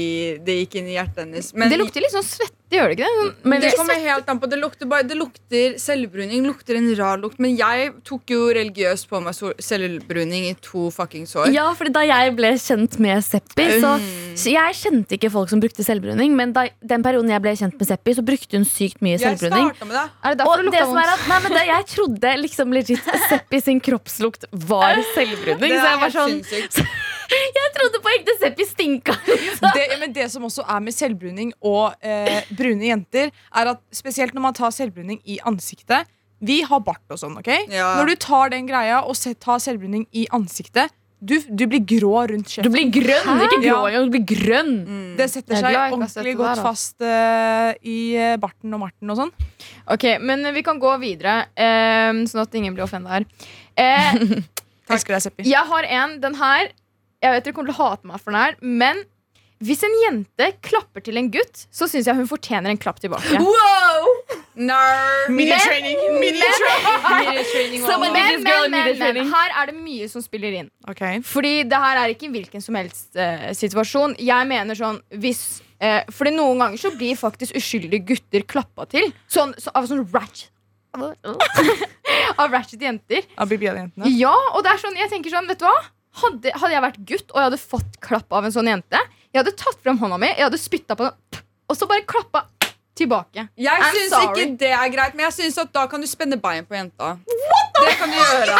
[0.46, 1.52] Det gikk inn i hjertet hennes.
[1.54, 3.14] Men Det lukter litt sånn svette, gjør det ikke det?
[3.20, 4.48] Sånn- men det kommer helt an på.
[4.50, 6.44] Det lukter, bare, det lukter selvbruning.
[6.46, 7.38] lukter en rar lukt.
[7.38, 11.50] Men jeg tok jo religiøst på meg selvbruning i to fuckings år.
[11.52, 13.96] Ja, for Da jeg ble kjent med Seppi så,
[14.38, 17.76] så Jeg kjente ikke folk som brukte selvbruning, men da, den perioden jeg ble kjent
[17.80, 19.70] med Seppi, så brukte hun sykt mye Jeg selvbruning.
[19.74, 20.06] starta med det.
[20.24, 22.72] Er det derfor Og det det som er at, nei, men det, Jeg trodde liksom
[22.72, 25.58] legit Seppi sin kroppslukt var selvbruning.
[25.60, 26.86] Det Så er jeg var sånn sinnssykt.
[27.30, 29.16] Jeg trodde på ekte Seppi stinka.
[29.24, 34.34] Det, men det som også er med selvbruning og eh, brune jenter, er at spesielt
[34.34, 36.08] når man tar selvbruning i ansiktet
[36.40, 37.50] Vi har bart og sånn, ok?
[37.68, 37.92] Ja.
[38.00, 42.54] Når du tar den greia og tar selvbruning i ansiktet, du, du blir grå rundt
[42.64, 44.00] Du blir grønn, ikke grå Ja.
[44.00, 44.70] Du blir grønn.
[44.86, 45.10] Mm.
[45.18, 49.12] Det setter er seg glad ordentlig godt der, fast uh, i eh, barten og marten
[49.12, 49.32] og sånn.
[49.92, 53.28] Ok, Men vi kan gå videre, eh, sånn at ingen blir offenda her.
[53.76, 54.40] Uh,
[54.94, 55.44] Elsker deg, Seppi.
[55.50, 56.72] Jeg har en, den her
[57.20, 59.02] Jeg vet dere kommer til å hate meg for den her Men
[59.60, 63.36] hvis en jente klapper til en gutt Så synes jeg hun fortjener en klapp tilbake
[63.44, 64.06] Wow!
[64.56, 67.28] Media Men-
[68.00, 69.28] men, men, men, needed men, training.
[69.34, 71.20] her er det mye som spiller inn Okay.
[71.24, 75.42] Fordi det her er ikke en hvilken som helst uh, situasjon Jeg mener sånn hvis
[75.82, 80.06] uh, Fordi noen ganger så blir faktisk uskyldige gutter klappa til Sånn, så, av sånn
[80.08, 80.50] ratchet
[82.40, 84.08] Av ratchet jenter Av BB-jentene.
[84.16, 85.76] Ja, og det er sånn, jeg tenker sånn, vet du hva?
[86.20, 88.98] Hadde, hadde jeg vært gutt og jeg hadde fått klapp av en sånn jente,
[89.30, 92.48] jeg hadde tatt frem hånda mi, jeg hadde spytta på den, og så bare klappa
[92.98, 93.46] tilbake.
[93.56, 94.26] Jeg I'm syns sorry.
[94.42, 97.14] ikke det er greit, men jeg synes at da kan du spenne bein på jenta.
[97.78, 98.56] Det kan du gjøre.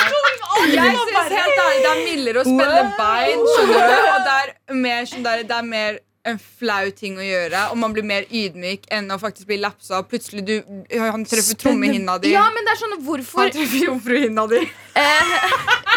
[0.71, 3.97] Jeg synes helt ærlig Det er mildere å spenne bein, skjønner du?
[4.15, 5.11] Og det er mer,
[5.51, 9.17] det er mer en flau ting å gjøre, og man blir mer ydmyk enn å
[9.21, 10.03] faktisk bli lapsa.
[10.09, 10.55] Plutselig du,
[11.01, 12.35] han treffer trommehinna di.
[12.35, 14.61] Ja, men det er sånn, hvorfor Han treffer jomfruhinna di.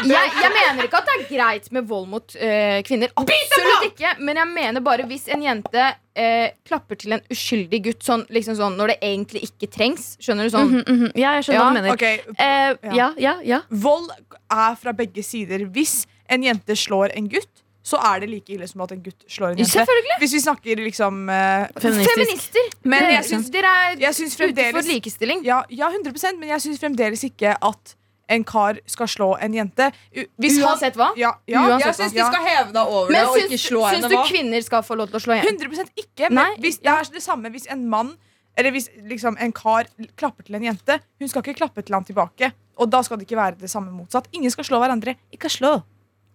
[0.08, 3.12] jeg, jeg mener ikke at det er greit med vold mot eh, kvinner.
[3.20, 4.14] Absolutt ikke.
[4.24, 8.56] Men jeg mener bare hvis en jente eh, klapper til en uskyldig gutt sånn, liksom
[8.62, 10.14] sånn, når det egentlig ikke trengs.
[10.24, 10.72] Skjønner du sånn?
[10.72, 11.12] Mhm, mhm.
[11.20, 11.98] Ja, jeg skjønner Ja, hva du mener.
[12.00, 12.24] Okay.
[12.38, 13.62] Eh, ja, ja, ja.
[13.84, 14.08] Vold
[14.48, 15.68] er fra begge sider.
[15.76, 17.52] Hvis en jente slår en gutt,
[17.84, 19.84] så er det like ille som at en gutt slår en jente.
[20.22, 22.14] Hvis vi snakker liksom eh, Feministisk.
[22.16, 22.70] Feminister.
[22.88, 25.44] Men jeg syns- dere er ute for likestilling.
[25.44, 27.96] ja, ja, 100% men jeg syns fremdeles ikke at
[28.32, 29.90] en kar skal slå en jente.
[30.16, 31.10] U- Hvis Uansett hva?
[31.20, 33.64] Ja, ja, Uansett Jeg syns du skal heve deg over Men det og syns, ikke
[33.68, 34.10] slå syns henne.
[34.16, 35.60] du kvinner skal få lov til å slå igjen?
[35.60, 36.30] 100 ikke.
[36.32, 38.16] Men Nei, hvis, det er det samme hvis en mann
[38.56, 41.00] Eller hvis liksom, en kar klapper til en jente.
[41.20, 42.52] Hun skal ikke klappe til han tilbake.
[42.78, 44.28] Og da skal det ikke være det samme motsatt.
[44.32, 45.16] Ingen skal slå hverandre.
[45.34, 45.82] Ikke slå.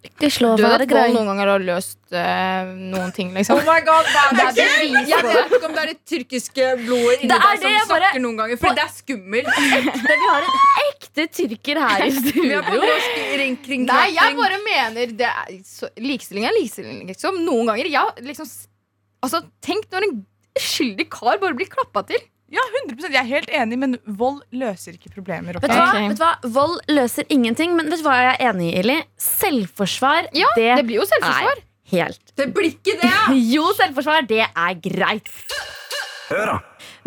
[0.06, 3.58] Ikke slå Du vet at vold noen ganger har løst eh, noen ting, liksom?
[3.58, 4.44] Oh my god, det er det?
[4.44, 7.90] Er bevis Jeg vet ikke om det er det tyrkiske blodet inni deg som snakker
[7.90, 9.50] bare- noen ganger, for det er skummelt.
[10.08, 13.34] Det, vi har en ekte tyrker her i Vi på studio.
[13.90, 17.42] Nei, jeg bare mener det er, så, Likestilling er likestilling, liksom.
[17.48, 18.46] Noen ganger, ja, liksom
[19.18, 20.18] Altså, Tenk når en
[20.62, 22.22] skyldig kar bare blir klappa til.
[22.48, 25.58] Ja, 100 Jeg er helt enig, men vold løser ikke problemer.
[25.58, 25.62] ok?
[25.66, 25.88] Vet du, hva?
[25.90, 26.06] Okay.
[26.08, 26.52] vet du hva?
[26.54, 28.96] Vold løser ingenting, men vet du hva jeg er enig i, Eli?
[29.20, 31.60] Selvforsvar, Ja, det, Det blir jo selvforsvar.
[31.60, 33.12] er helt Det blir ikke det!
[33.54, 35.28] Jo, selvforsvar, det er greit.
[36.30, 36.56] Hør da.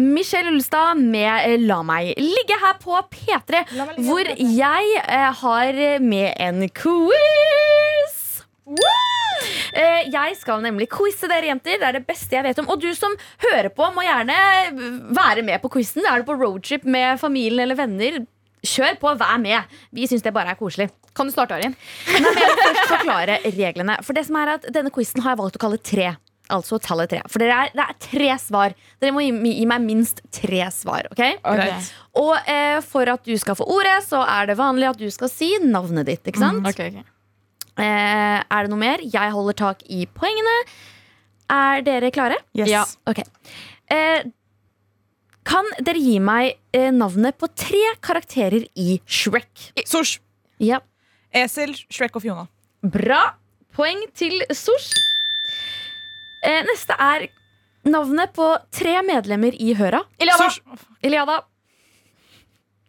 [0.02, 3.66] Michelle Ullestad med eh, La meg ligge her på P3,
[4.06, 8.21] hvor jeg eh, har med en quiz.
[9.72, 11.80] Eh, jeg skal nemlig quize dere jenter.
[11.82, 12.68] Det er det beste jeg vet om.
[12.74, 13.14] Og du som
[13.46, 14.36] hører på, må gjerne
[15.16, 16.06] være med på quizen.
[16.06, 18.20] Er du på roadtrip med familien eller venner,
[18.68, 19.72] kjør på, vær med.
[19.96, 20.90] Vi syns det bare er koselig.
[21.18, 21.74] Kan du starte, Arin?
[22.12, 23.96] Nei, men jeg vil først forklare reglene.
[24.06, 26.12] For det som er at Denne quizen har jeg valgt å kalle tre.
[26.52, 27.22] Altså tallet tre.
[27.32, 28.76] For dere er, det er tre svar.
[29.02, 31.08] Dere må gi, gi meg minst tre svar.
[31.14, 31.24] ok?
[31.48, 31.90] Greit.
[32.20, 35.32] Og eh, for at du skal få ordet, så er det vanlig at du skal
[35.32, 36.22] si navnet ditt.
[36.28, 36.68] ikke sant?
[36.68, 37.08] Ok, ok.
[37.80, 39.04] Eh, er det noe mer?
[39.04, 40.56] Jeg holder tak i poengene.
[41.52, 42.38] Er dere klare?
[42.56, 42.70] Yes.
[42.72, 42.84] Ja.
[43.10, 43.24] Ok.
[43.92, 44.24] Eh,
[45.48, 49.72] kan dere gi meg eh, navnet på tre karakterer i Shrek?
[49.90, 50.20] Sosh.
[50.62, 50.80] Ja.
[51.34, 52.48] Esel, Shrek og Fiona.
[52.84, 53.22] Bra.
[53.76, 54.92] Poeng til Sosh.
[56.44, 57.28] Eh, neste er
[57.88, 60.04] navnet på tre medlemmer i Høra.
[60.22, 60.50] Iliada.
[60.50, 60.88] Sosh.
[61.04, 61.42] Iliada.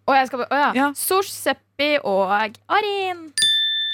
[0.06, 0.70] Og jeg skal, å ja.
[0.76, 0.88] Ja.
[0.98, 2.32] Sosh, Seppi og
[2.68, 3.31] Arin.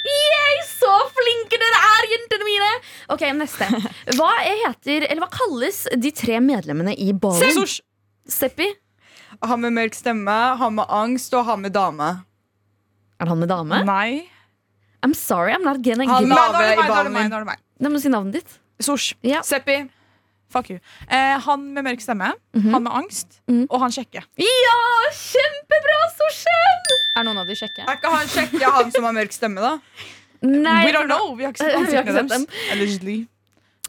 [0.07, 2.69] Yay, så flinke dere er, jentene mine!
[3.15, 3.67] Ok, neste.
[4.19, 7.53] Hva heter, eller hva kalles de tre medlemmene i ballen?
[7.57, 7.81] Sosh.
[8.29, 8.71] Seppi?
[9.45, 12.13] Han med mørk stemme, han med angst og han med dame.
[13.19, 13.83] Er han med dame?
[13.89, 14.11] Nei.
[15.03, 17.55] I'm sorry, I'm not gonna Han give Nei, Lave nå i ballen min.
[17.79, 18.59] Nei, må du si navnet ditt.
[18.83, 19.13] Sosh.
[19.27, 19.43] Ja.
[19.47, 19.83] Seppi.
[20.49, 20.79] Fuck you.
[21.11, 22.71] Eh, han med mørk stemme, Mhm.
[22.73, 23.67] han med angst, Mhm.
[23.71, 24.23] og han kjekke.
[24.39, 24.79] Ja,
[25.13, 26.87] kjempebra, Sorsen!
[27.17, 27.85] Er noen av de kjekke?
[27.87, 29.79] Er ikke han kjekke han som har mørk stemme, da?
[30.43, 31.35] Nei, We don't know.
[31.35, 32.47] Vi har ikke sett ansiktene deres.
[32.73, 33.27] Allegedly.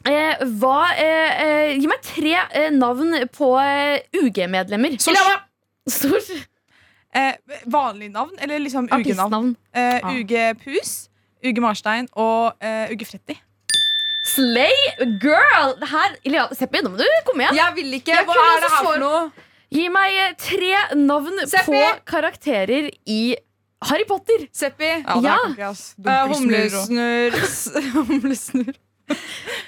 [0.06, 4.98] Eh, hva, eh, eh, gi meg tre eh, navn på eh, UG-medlemmer.
[5.90, 6.30] Sors.
[7.16, 7.34] Eh,
[7.68, 9.56] vanlig navn, eller liksom UG-navn.
[9.74, 10.12] Eh, Ah.
[10.14, 11.10] UG Pus,
[11.44, 13.40] UG Marstein og eh, UG Fretti.
[14.30, 14.76] Slay
[15.22, 15.76] girl!
[15.80, 17.60] Det her, Iliada, Seppi, nå må du komme igjen.
[17.60, 18.16] Jeg vil ikke.
[18.16, 19.22] Jeg Hva er det her for noe?
[19.70, 21.70] Gi meg eh, tre navn Seppi.
[21.70, 23.22] på karakterer i
[23.90, 24.48] Harry Potter.
[24.52, 24.90] Seppi.
[25.06, 25.72] Ja, det Ja.
[25.72, 27.38] Uh, og- humlesnurr
[28.10, 28.80] Humlesnurr.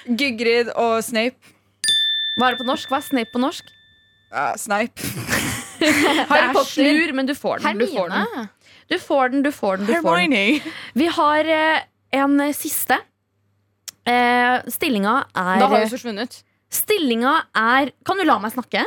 [0.06, 1.36] Gygrid og Snape.
[2.38, 2.90] Hva er det på norsk?
[2.90, 3.70] Hva er Snape på norsk?
[4.32, 5.02] Uh, Snipe.
[5.82, 7.78] Harry det er slur, men du får den.
[7.82, 8.46] Du får den,
[8.88, 10.32] du får den, du får den, du får den.
[10.32, 10.74] Hermione.
[10.94, 11.80] Vi har uh,
[12.22, 12.98] en eh, siste.
[14.06, 16.32] Eh, stillinga er Da har jo forsvunnet.
[16.34, 16.42] vunnet.
[16.72, 18.84] Stillinga er Kan du la meg snakke?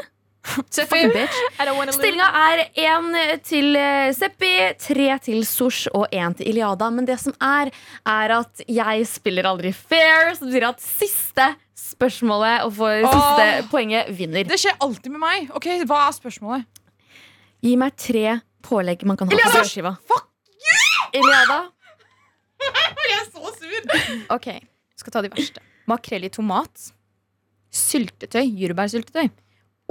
[0.76, 3.08] Stillinga er én
[3.44, 6.90] til eh, Seppi, tre til Sosh og én til Iliada.
[6.94, 7.72] Men det som er,
[8.06, 11.48] er at jeg spiller aldri fair, som betyr at siste
[11.80, 14.46] spørsmålet og for siste poenget vinner.
[14.48, 15.50] Det skjer alltid med meg.
[15.56, 16.66] Ok, Hva er spørsmålet?
[17.66, 19.96] Gi meg tre pålegg man kan ha på brødskiva.
[21.16, 21.64] Iliada.
[22.66, 23.82] Jeg er så sur!
[24.34, 24.48] Ok,
[25.06, 25.62] skal ta de verste.
[25.88, 26.90] Makrell i tomat.
[27.76, 29.30] Syltetøy, jordbærsyltetøy.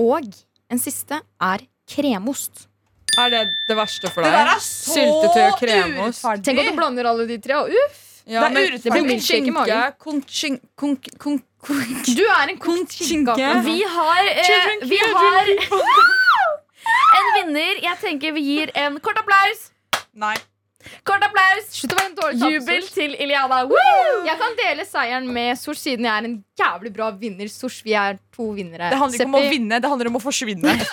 [0.03, 0.31] Og
[0.72, 2.66] en siste er kremost.
[3.20, 4.40] Er det det verste for Det deg?
[4.40, 6.24] der er så Syltetøy og kremost.
[6.24, 6.44] urettferdig.
[6.48, 7.61] Tenk at du blander alle de tre.
[7.62, 8.00] Og uff!
[8.27, 8.83] Ja, Det er men urettferdig.
[8.83, 9.92] Det blir milkshake i magen.
[10.00, 11.44] Konk, konk.
[12.16, 13.35] Du er en kokt skinke.
[13.37, 13.62] skinke.
[13.68, 15.53] Vi har, eh, vi har
[17.18, 17.83] en vinner.
[17.85, 19.70] Jeg tenker vi gir en kort applaus.
[20.14, 20.35] Nei.
[21.05, 21.68] Kort applaus.
[21.75, 22.94] Slutt å være en dårlig taper, Jubel Sosh.
[22.94, 23.62] til Iliada.
[23.70, 24.25] Woo!
[24.29, 27.49] Jeg kan dele seieren med Sosh, siden jeg er en jævlig bra vinner.
[27.53, 28.90] Sosh, vi er to vinnere.
[28.92, 30.77] Det handler ikke om å Seppi, vinne, det handler om å forsvinne.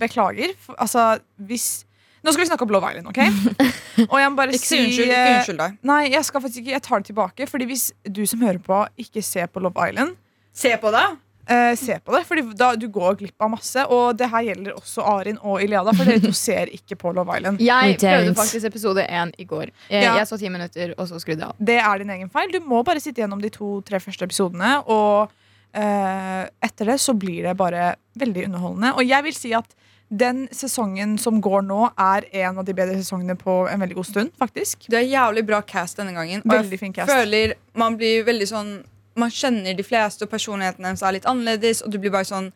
[0.00, 0.54] Beklager.
[0.58, 1.84] for- Altså, hvis
[2.24, 3.18] Nå skal vi snakke om Love Island, OK?
[4.12, 5.08] Og jeg må bare Ikke si si unnskyld.
[5.10, 5.72] Ikke eh, unnskyld deg.
[5.82, 7.46] Nei, jeg skal faktisk ikke Jeg tar det tilbake.
[7.50, 10.14] Fordi hvis du som hører på, ikke ser på Love Island,
[10.54, 11.02] Se på det.
[11.48, 12.22] Eh, se på det.
[12.28, 13.84] Fordi da du går glipp av masse.
[13.90, 17.36] Og det her gjelder også Arin og Iliada, for dere to ser ikke på Love
[17.38, 17.60] Island.
[17.60, 19.70] Jeg prøvde faktisk episode én i går.
[19.90, 20.16] Jeg, Ja.
[20.18, 21.54] jeg så ti minutter, og så skrudde jeg av.
[21.58, 22.52] Det er din egen feil.
[22.52, 24.82] Du må bare sitte gjennom de to-tre første episodene.
[24.86, 25.30] Og
[25.76, 28.94] uh, etter det så blir det bare veldig underholdende.
[28.96, 29.74] Og jeg vil si at
[30.12, 34.08] den sesongen som går nå, er en av de bedre sesongene på en veldig god
[34.10, 34.32] stund.
[34.38, 36.42] faktisk Det er jævlig bra cast denne gangen.
[36.44, 37.08] Veldig jeg fin cast.
[37.08, 38.72] føler man blir veldig sånn
[39.16, 41.82] Man kjenner de fleste, og personligheten deres er litt annerledes.
[41.84, 42.52] Og du blir bare sånn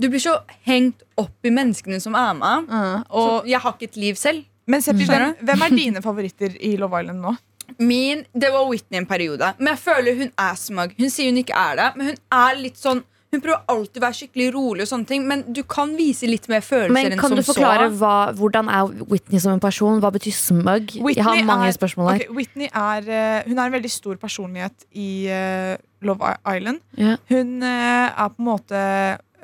[0.00, 2.70] Du blir så hengt opp i menneskene som er med.
[3.10, 4.44] Og jeg har ikke et liv selv.
[4.66, 7.34] Men Seppi, hvem, hvem er dine favoritter i Love Island nå?
[7.78, 9.52] Min, Det var Whitney en periode.
[9.58, 10.94] Men jeg føler hun er smug.
[10.98, 14.02] Hun sier hun ikke er det, men hun er litt sånn Hun prøver alltid å
[14.02, 17.20] være skikkelig rolig, og sånne ting men du kan vise litt mer følelser Men enn
[17.20, 20.00] kan du forklare hva, hvordan er Whitney som en person?
[20.02, 20.96] Hva betyr smug?
[20.98, 22.24] Jeg har mange er, spørsmål her.
[22.24, 26.82] Okay, Whitney er, eh, hun er en veldig stor personlighet i uh, Love Island.
[26.98, 27.22] Yeah.
[27.30, 28.84] Hun uh, er på en måte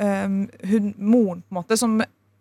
[0.02, 2.00] um, hun, moren på en måte som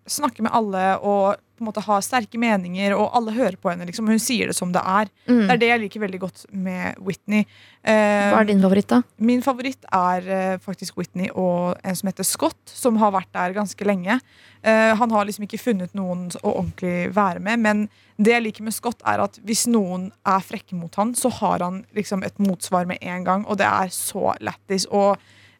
[0.09, 3.87] snakker med alle og på en måte har sterke meninger, og alle hører på henne.
[3.87, 4.09] Liksom.
[4.11, 5.11] Hun sier det som det er.
[5.25, 5.45] Mm.
[5.45, 7.45] Det er det jeg liker veldig godt med Whitney.
[7.85, 9.01] Uh, Hva er din favoritt, da?
[9.17, 13.55] Min favoritt er uh, faktisk Whitney og en som heter Scott, som har vært der
[13.55, 14.19] ganske lenge.
[14.65, 17.85] Uh, han har liksom ikke funnet noen å ordentlig være med, men
[18.17, 21.63] det jeg liker med Scott, er at hvis noen er frekke mot han, så har
[21.65, 24.87] han liksom et motsvar med en gang, og det er så lættis.
[24.91, 25.15] Og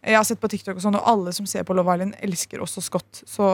[0.06, 2.64] jeg har sett på TikTok, og sånn, og alle som ser på Love Island, elsker
[2.64, 3.24] også Scott.
[3.28, 3.48] Så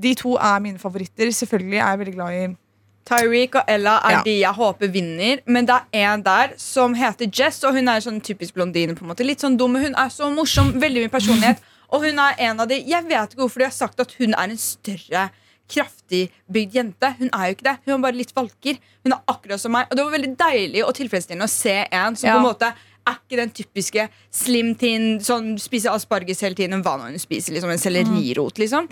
[0.00, 1.26] de to er mine favoritter.
[1.32, 2.56] Selvfølgelig er jeg veldig glad i
[3.04, 4.22] Tyreek og Ella er Ja.
[4.22, 5.40] de jeg håper vinner.
[5.46, 8.94] Men det er en der som heter Jess, og hun er sånn typisk blondine.
[8.94, 10.72] på en måte Litt sånn dum, men hun er så morsom.
[10.80, 11.58] Veldig mye personlighet.
[11.92, 14.32] Og hun er en av de Jeg vet ikke hvorfor de har sagt at hun
[14.32, 15.30] er en større
[15.68, 17.10] kraftig bygd jente.
[17.18, 17.74] Hun er jo ikke det.
[17.84, 18.78] Hun er bare litt valker.
[19.04, 19.86] Hun er akkurat som meg.
[19.90, 22.34] Og det var veldig deilig og tilfredsstillende å se en som Ja.
[22.34, 22.72] på en måte
[23.06, 26.82] er ikke den typiske slim teen, sånn spiser asparges hele tiden.
[26.82, 28.88] Hva nå hun spiser, liksom en sellerirot, liksom.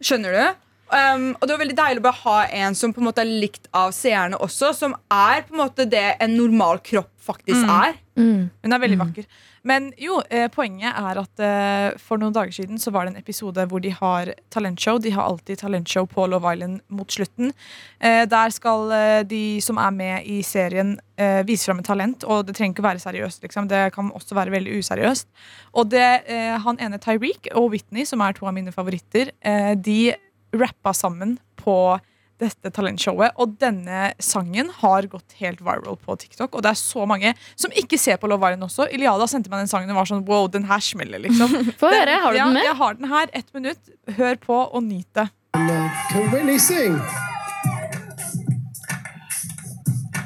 [0.00, 0.44] Skjønner du?
[0.90, 3.30] Um, og det var veldig deilig å bare ha en som på en måte er
[3.30, 7.94] likt av seerne også, som er på en måte det en normal kropp faktisk er.
[8.18, 8.50] Mm.
[8.64, 9.28] Hun er veldig vakker.
[9.62, 13.20] Men jo, eh, poenget er at eh, for noen dager siden så var det en
[13.20, 14.98] episode hvor de har talentshow.
[15.02, 17.52] De har alltid talentshow på Love Island mot slutten.
[18.00, 22.24] Eh, der skal eh, de som er med i serien, eh, vise fram et talent.
[22.24, 23.44] Og det trenger ikke være seriøst.
[23.44, 23.68] Liksom.
[23.68, 25.28] Det kan også være veldig useriøst.
[25.76, 29.74] Og det, eh, han ene Tyreek og Whitney, som er to av mine favoritter, eh,
[29.76, 30.14] de
[30.56, 31.98] rappa sammen på
[32.40, 33.36] dette talentshowet.
[33.40, 36.54] Og denne sangen har gått helt viral på TikTok.
[36.54, 38.88] Og det er så mange som ikke ser på Love Island også.
[38.94, 41.52] Iliada sendte meg den sangen og var sånn wow, den her smeller, liksom.
[41.80, 42.20] Få høre.
[42.24, 42.64] Har du den med?
[42.66, 43.34] Jeg har den her.
[43.36, 43.82] Ett minutt.
[44.16, 45.28] Hør på og nyt det.
[45.54, 46.96] Can Whitney sing?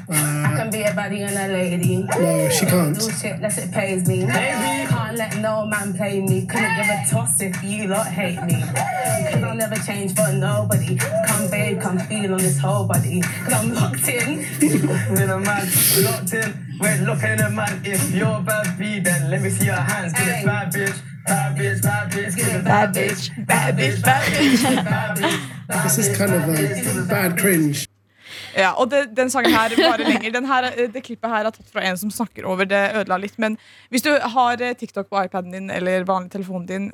[0.07, 2.03] Can be a baddie and a lady.
[2.03, 2.97] No, she can't.
[2.97, 4.25] Do shit unless it pays me.
[4.25, 4.87] Baby.
[4.89, 6.45] Can't let no man play me.
[6.45, 8.61] Couldn't give a toss if you lot hate me.
[8.61, 10.97] Cause I'll never change for nobody.
[11.27, 13.21] Come babe, come feel on this whole body.
[13.21, 14.39] Cause I'm locked in.
[14.61, 15.67] in a man,
[16.03, 16.77] locked in.
[16.79, 17.81] We're looking at man.
[17.85, 20.13] If you're bad B, then let me see your hands.
[20.13, 20.41] Give Hey.
[20.41, 22.35] it bad bitch, bad bitch, bad bitch.
[22.35, 24.85] Give it Bad bitch, bad bitch, bad bitch.
[24.85, 25.83] bad bitch.
[25.83, 27.87] This is kind of a bad cringe.
[28.55, 30.31] Ja, og det, den sangen her varer lenger.
[30.31, 33.17] Den her, eh, det klippet her er tatt fra en som snakker over det ødela
[33.19, 33.35] litt.
[33.41, 33.57] Men
[33.91, 36.85] hvis du har eh, TikTok på iPaden din eller vanlig telefonen din,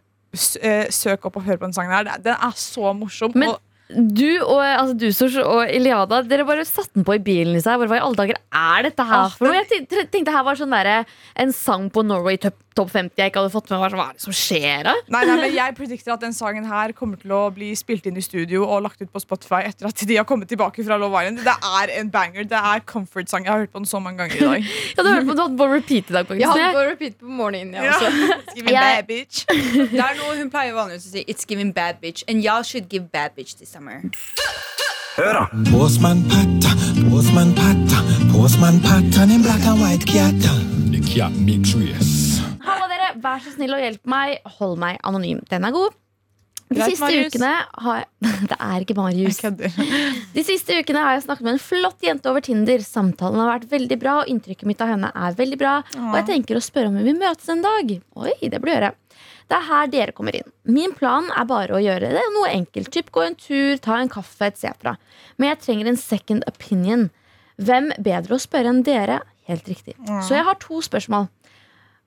[0.61, 2.17] eh, søk opp og hør på den sangen her.
[2.23, 3.35] Den er så morsom.
[3.35, 3.59] Men- og,
[3.95, 7.61] Du og altså, du, Sosh, og Iliada Dere bare satte den på i bilen i
[7.63, 9.61] Hva i alle dager er dette her Ah, for noe?
[9.61, 11.05] Jeg tenkte, her var sånn der,
[11.39, 13.93] en sang på Norway Top, Top 50 jeg ikke hadde fått med meg.
[13.99, 14.93] Hva er det som skjer da?
[15.11, 18.15] nei, nei, men Jeg predikter at den sangen her kommer til å bli spilt inn
[18.15, 21.19] i studio og lagt ut på Spotify etter at de har kommet tilbake fra Love
[21.19, 21.41] Island.
[21.43, 22.47] Det er en banger.
[22.47, 23.43] Det er comfort-sang.
[23.43, 24.69] Jeg har hørt på den så mange ganger i dag.
[24.95, 26.27] Du har hørt på du hadde på repeat i dag.
[26.29, 26.45] faktisk.
[26.45, 27.75] Jeg hadde på repeat på morgenen.
[27.75, 27.97] Jeg Ja.
[27.97, 28.39] også.
[28.39, 29.43] It's giving bad bitch.
[29.91, 31.25] Det er noe hun pleier vanligvis å si.
[31.27, 32.23] It's giving bad bitch.
[32.31, 34.01] And y'all should give bad bitch this summer.
[35.71, 36.71] Postman Patta,
[37.09, 37.99] Postman Patta,
[38.33, 40.53] Postman Patta, en black and white kjata.
[42.61, 44.37] Halla dere, Vær så snill og hjelp meg.
[44.59, 45.41] Hold meg anonym.
[45.49, 45.97] Den er god.
[46.71, 47.33] De Greit, siste Marius.
[47.33, 47.51] ukene
[47.83, 48.05] har
[48.51, 49.41] Det er ikke Marius.
[50.37, 52.85] De siste ukene har jeg snakket med en flott jente over Tinder.
[52.85, 55.79] Samtalen har vært veldig bra, og inntrykket mitt av henne er veldig bra.
[55.97, 57.97] Og jeg tenker å spørre om vi vil møtes en dag.
[57.97, 58.93] Oi, det blir gjøre.
[59.51, 60.47] Det er her dere kommer inn.
[60.63, 62.87] Min plan er bare å gjøre det noe enkelt.
[62.93, 64.93] Typ gå en tur, ta en kaffe etc.
[65.35, 67.09] Men jeg trenger en second opinion.
[67.59, 69.19] Hvem bedre å spørre enn dere?
[69.51, 69.97] Helt riktig.
[70.23, 71.27] Så jeg har to spørsmål.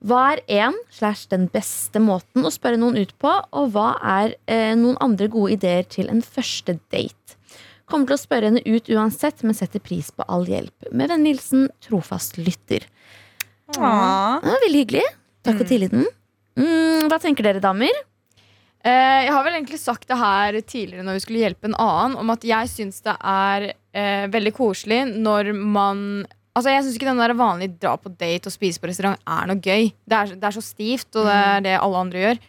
[0.05, 4.35] Hva er én slash den beste måten å spørre noen ut på, og hva er
[4.51, 7.37] eh, noen andre gode ideer til en første date?
[7.85, 10.89] Kommer til å spørre henne ut uansett, men setter pris på all hjelp.
[10.89, 12.89] Med vennlig hilsen trofast lytter.
[13.77, 14.41] Ja.
[14.41, 15.07] Var veldig hyggelig.
[15.45, 16.07] Takk for tilliten.
[16.55, 17.95] Mm, hva tenker dere, damer?
[18.85, 22.17] Eh, jeg har vel egentlig sagt det her tidligere når vi skulle hjelpe en annen,
[22.21, 26.01] om at jeg syns det er eh, veldig koselig når man
[26.55, 29.49] Altså Jeg syns ikke den der vanlige dra på date og spise på restaurant er
[29.49, 29.89] noe gøy.
[30.07, 32.39] Det er, det er så stivt, og det er det alle andre gjør.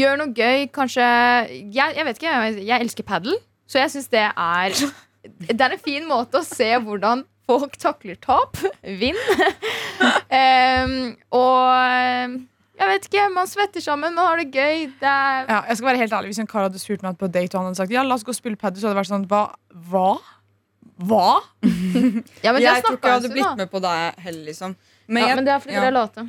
[0.00, 3.36] Gjør noe gøy, kanskje Jeg, jeg vet ikke, jeg, jeg elsker padel,
[3.70, 4.74] så jeg syns det er
[5.46, 8.58] Det er en fin måte å se hvordan folk takler tap.
[8.82, 9.20] Vinn.
[10.42, 10.96] Em,
[11.30, 12.34] og
[12.78, 14.86] jeg vet ikke, man svetter sammen, man har det gøy.
[15.00, 17.28] Det er Ja, jeg skal være helt ærlig Hvis en kar hadde spurt meg på
[17.28, 19.02] date og han hadde sagt Ja, la oss gå og spille padel, så hadde det
[19.02, 19.42] vært sånn Hva?
[19.90, 20.10] Hva?
[21.02, 21.26] Hva?
[22.44, 23.56] Ja, men Jeg tror ikke jeg hadde blitt da.
[23.60, 24.76] med på det heller, liksom.
[25.06, 25.82] Men Ja, jeg, men det er fordi ja.
[25.84, 26.26] dere er late.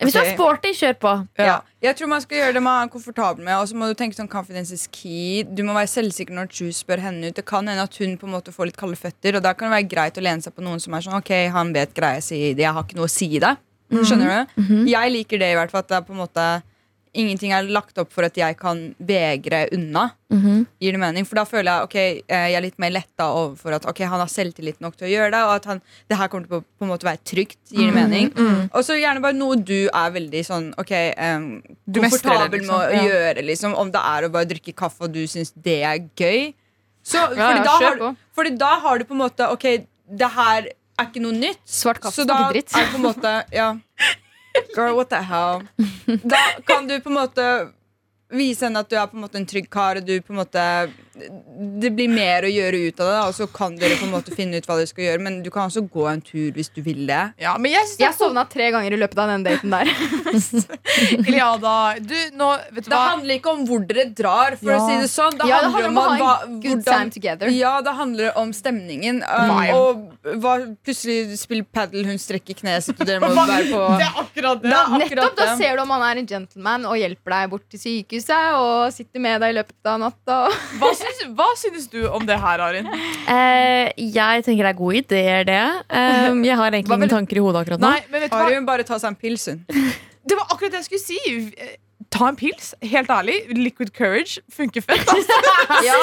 [0.00, 1.12] Hvis du er sporty, kjør på.
[1.42, 1.56] Ja.
[1.82, 3.56] Jeg tror man skal gjøre det man er komfortabel med.
[3.58, 5.42] Og så må du tenke sånn confidence is key.
[5.44, 7.36] Du må være selvsikker når du spør henne ut.
[7.36, 9.68] Det kan hende at hun på en måte får litt kalde føtter, og da kan
[9.68, 12.22] det være greit å lene seg på noen som er sånn Ok, han vet greia
[12.24, 13.56] si, jeg har ikke noe å si i det.
[13.90, 14.74] Skjønner du?
[14.90, 16.62] Jeg liker det i hvert fall at det er på en måte
[17.12, 20.12] ingenting er lagt opp for at jeg kan vegre unna.
[20.30, 21.24] Gir det mening?
[21.26, 21.96] For da føler jeg ok,
[22.30, 25.10] eh, jeg er litt mer letta overfor at ok, han har selvtillit nok til å
[25.10, 27.58] gjøre det, og at han, det her kommer til å på en måte være trygt.
[27.74, 28.30] Gir det mening?
[28.70, 31.48] Og så gjerne bare noe du er veldig sånn ok, um,
[31.82, 32.78] Du komfortabel liksom.
[32.78, 33.02] med å Ja.
[33.10, 33.44] gjøre.
[33.50, 36.52] Liksom, om det er å bare drikke kaffe og du syns det er gøy.
[37.02, 39.66] Så, fordi, ja, da har, fordi da har du på en måte Ok,
[40.14, 40.68] det her
[41.00, 41.60] er ikke noe nytt.
[41.68, 43.72] Svart kaffe Så da er det på en måte Ja.
[44.74, 45.62] Girl, what the hell?
[46.24, 47.44] Da kan du på en måte
[48.30, 50.40] vise henne at du er på en måte en trygg kar, og du på en
[50.40, 50.64] måte
[51.14, 54.30] det blir mer å gjøre ut av det, og så kan dere på en måte
[54.36, 55.20] finne ut hva dere skal gjøre.
[55.26, 57.22] Men du kan også gå en tur hvis du vil det.
[57.42, 59.90] Ja, men jeg Jeg sovna tre ganger i løpet av den daten der.
[61.18, 63.02] Iliada, du, nå, vet du Det hva?
[63.14, 64.78] handler ikke om hvor dere drar, for Ja.
[64.78, 65.36] å si det sånn.
[65.38, 67.48] Det Ja, det handler handler om, om hva- good hvordan- time together.
[67.50, 69.22] Ja, det handler om stemningen.
[69.26, 70.54] Um, og hva,
[70.84, 74.62] plutselig spiller padel, hun strekker kneet sitt, og dere må være på Det er akkurat
[74.62, 74.70] det.
[74.70, 77.50] Det er akkurat Nettopp, Da ser du om han er en gentleman og hjelper deg
[77.50, 80.38] bort til sykehuset og sitter med deg i løpet av natta.
[80.78, 80.94] Hva
[81.36, 82.86] hva synes du om det her, Arin?
[82.90, 85.60] Eh, jeg tenker det er god idé, det.
[85.90, 87.90] Um, jeg har egentlig vil- ingen tanker i hodet akkurat nå.
[87.90, 88.48] Nei, men vet du hva?
[88.48, 89.64] Har bare ta seg en pils, hun?
[90.30, 91.52] Det var akkurat det jeg skulle si.
[91.56, 91.76] Eh,
[92.10, 92.72] Ta en pils.
[92.82, 93.36] Helt ærlig.
[93.54, 95.06] Liquid courage funker fett.
[95.08, 95.36] Altså.
[95.86, 95.94] Ja,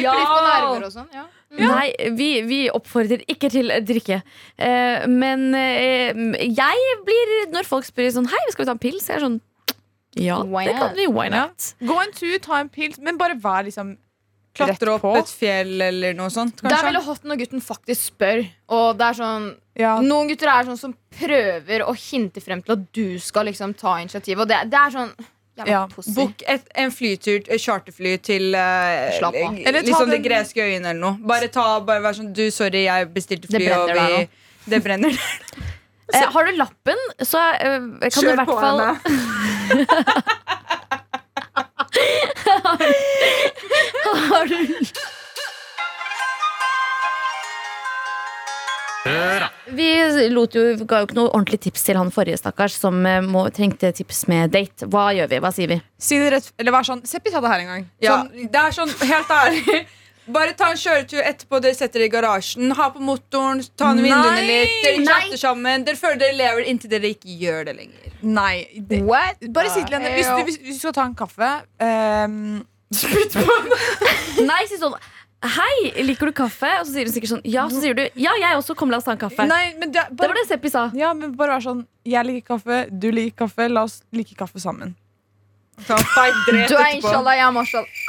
[0.00, 0.14] ja.
[0.16, 1.08] litt på nerver og sånn.
[1.12, 1.26] Ja.
[1.60, 4.20] Nei, vi, vi oppfordrer ikke til drikke.
[4.56, 6.16] Eh, men eh,
[6.46, 9.08] jeg blir Når folk spør sånn Hei, skal vi ta en pils?
[9.10, 9.40] Jeg er sånn
[10.16, 11.08] Ja, Why det kan vi.
[11.10, 11.72] Why not?
[11.82, 13.96] Gå en tur, ta en pils, men bare vær liksom
[14.56, 16.86] Klatre opp et fjell eller noe sånt, Det er kanskje?
[16.88, 18.40] veldig hot når gutten faktisk spør.
[18.74, 19.44] Og det er sånn
[19.78, 19.92] Ja.
[20.02, 23.98] Noen gutter er sånn som prøver å hinte frem til at du skal liksom ta
[24.02, 24.40] initiativ.
[24.40, 25.12] Og det, det er sånn
[25.66, 25.86] Ja.
[26.48, 29.54] et, en flytur, et charterfly til uh, Slapp av.
[29.58, 31.18] Eller ta liksom de greske øyene eller noe.
[31.20, 34.28] Bare ta, bare vær sånn Du, sorry, jeg bestilte Det fly, og brenner der vi
[34.70, 35.20] Det brenner.
[36.12, 38.98] Eh, har du lappen, så eh, kan du i Kjør på fall henne.
[44.30, 44.56] har du
[49.70, 49.88] Vi
[50.28, 53.46] lot jo, ga jo ikke noe ordentlig tips til han forrige stakkars som eh, må,
[53.54, 54.88] trengte tips med date.
[54.90, 55.38] Hva gjør vi?
[55.40, 55.78] Hva sier vi?
[56.00, 57.88] Si det rett, eller vær sånn Seppi sa det her en gang.
[58.02, 59.80] Ja, Sånn, det er sånn, helt ærlig
[60.30, 62.70] Bare ta en kjøretur etterpå dere setter dere i garasjen.
[62.76, 64.74] Ha på motoren, ta ned vinduene litt.
[64.84, 65.06] Dere Nei!
[65.08, 65.84] chatter sammen.
[65.86, 68.10] Dere føler dere lever inntil dere ikke gjør det lenger.
[68.22, 68.66] nei.
[68.76, 69.40] Det, What?
[69.54, 71.48] bare si til henne hvis du, hvis, du skal ta en kaffe
[71.80, 72.60] um,
[73.00, 73.78] Spytt på henne!
[74.50, 74.94] Nei, si sånn
[75.40, 76.68] Hei, liker du kaffe?
[76.82, 78.74] Og så sier hun sikkert sånn Ja, så sier du Ja, jeg også.
[78.76, 79.46] Kom, la oss ta en kaffe.
[79.48, 80.90] Nei, men det, Det var det Seppi sa.
[80.94, 83.70] ja, men bare vær sånn Jeg liker kaffe, du liker kaffe.
[83.72, 84.92] La oss like kaffe sammen.
[85.86, 86.36] Ta en fight
[86.68, 88.02] Du er inshallah, jeg er mashallah.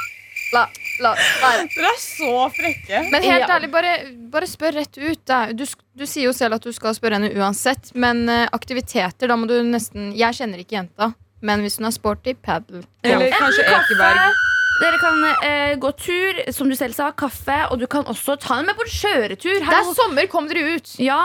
[0.52, 0.66] La,
[1.00, 1.50] la, la.
[1.72, 2.98] Dere er så frekke.
[3.12, 3.92] Men helt ærlig, bare,
[4.32, 5.22] bare spør rett ut.
[5.28, 5.38] Da.
[5.56, 5.64] Du,
[5.96, 9.48] du sier jo selv at du skal spørre henne uansett, men eh, aktiviteter, da må
[9.48, 12.84] du nesten Jeg kjenner ikke jenta, men hvis hun er sporty, padel.
[13.02, 14.40] Eller kanskje Ekeberg.
[14.82, 18.56] Dere kan eh, gå tur, som du selv sa, kaffe, og du kan også ta
[18.58, 19.58] henne med på en kjøretur.
[19.62, 20.94] Det er sommer, kom dere ut!
[21.00, 21.18] Ja,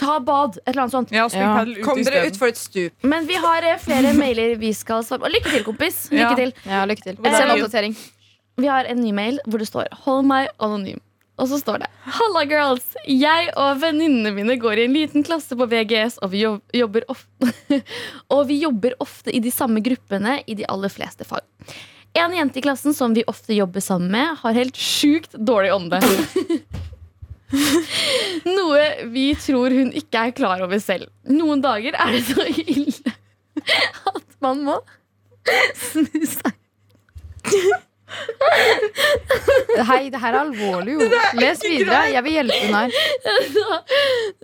[0.00, 1.12] ta bad, et eller annet sånt.
[1.14, 1.64] Ja, Ja.
[1.84, 2.92] Kom dere ut for et stup.
[3.08, 5.30] Men vi har eh, flere mailer vi skal svare på.
[5.36, 6.06] Lykke til, kompis.
[6.12, 6.34] Lykke Ja.
[6.38, 6.54] til.
[6.68, 7.20] Ja, lykke til.
[7.24, 7.96] Send en oppdatering.
[8.58, 10.98] Vi har en ny mail hvor det står 'Hold meg anonym'.
[11.38, 12.96] Og så står det 'Halla, girls.
[13.06, 16.42] Jeg og venninnene mine går i en liten klasse på VGS, og vi
[16.74, 17.52] jobber ofte
[18.34, 21.46] Og vi jobber ofte i de samme gruppene i de aller fleste fag.
[22.14, 26.02] En jente i klassen som vi ofte jobber sammen med, har helt sjukt dårlig ånde.
[28.58, 28.82] Noe
[29.14, 31.06] vi tror hun ikke er klar over selv.
[31.30, 33.14] Noen dager er det så ille
[34.16, 34.80] at man må
[35.78, 36.58] snu seg
[39.88, 41.08] Hei, det her er alvorlig, jo.
[41.38, 42.04] Les videre.
[42.12, 42.90] Jeg vil hjelpe henne her.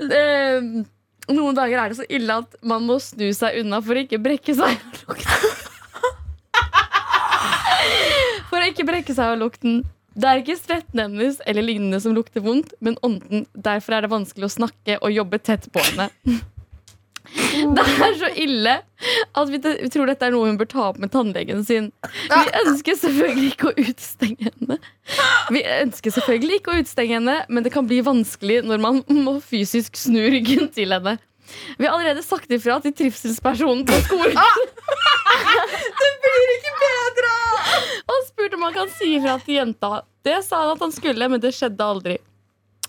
[0.05, 0.59] Eh,
[1.33, 4.19] Noen dager er det så ille at man må snu seg unna for å ikke
[4.21, 4.75] brekke seg av
[5.09, 5.31] lukten.
[8.51, 9.81] For å ikke brekke seg av lukten.
[10.15, 13.47] Det er ikke svetten hennes eller lignende som lukter vondt, men ånden.
[13.57, 16.07] Derfor er det vanskelig å snakke og jobbe tett på henne.
[17.25, 18.75] Det er så ille
[19.35, 21.91] at vi, vi tror dette er noe hun bør ta opp med tannlegen sin.
[22.05, 24.79] Vi ønsker selvfølgelig ikke å utestenge henne.
[25.55, 29.39] Vi ønsker selvfølgelig ikke å utestenge henne, men det kan bli vanskelig når man må
[29.45, 31.17] fysisk snu ryggen til henne.
[31.77, 34.39] Vi har allerede sagt ifra til trivselspersonen på skolen.
[36.01, 37.35] det blir ikke bedre!
[38.05, 40.05] Og spurt om han kan si ifra til jenta.
[40.25, 42.17] Det sa han at han skulle, men det skjedde aldri.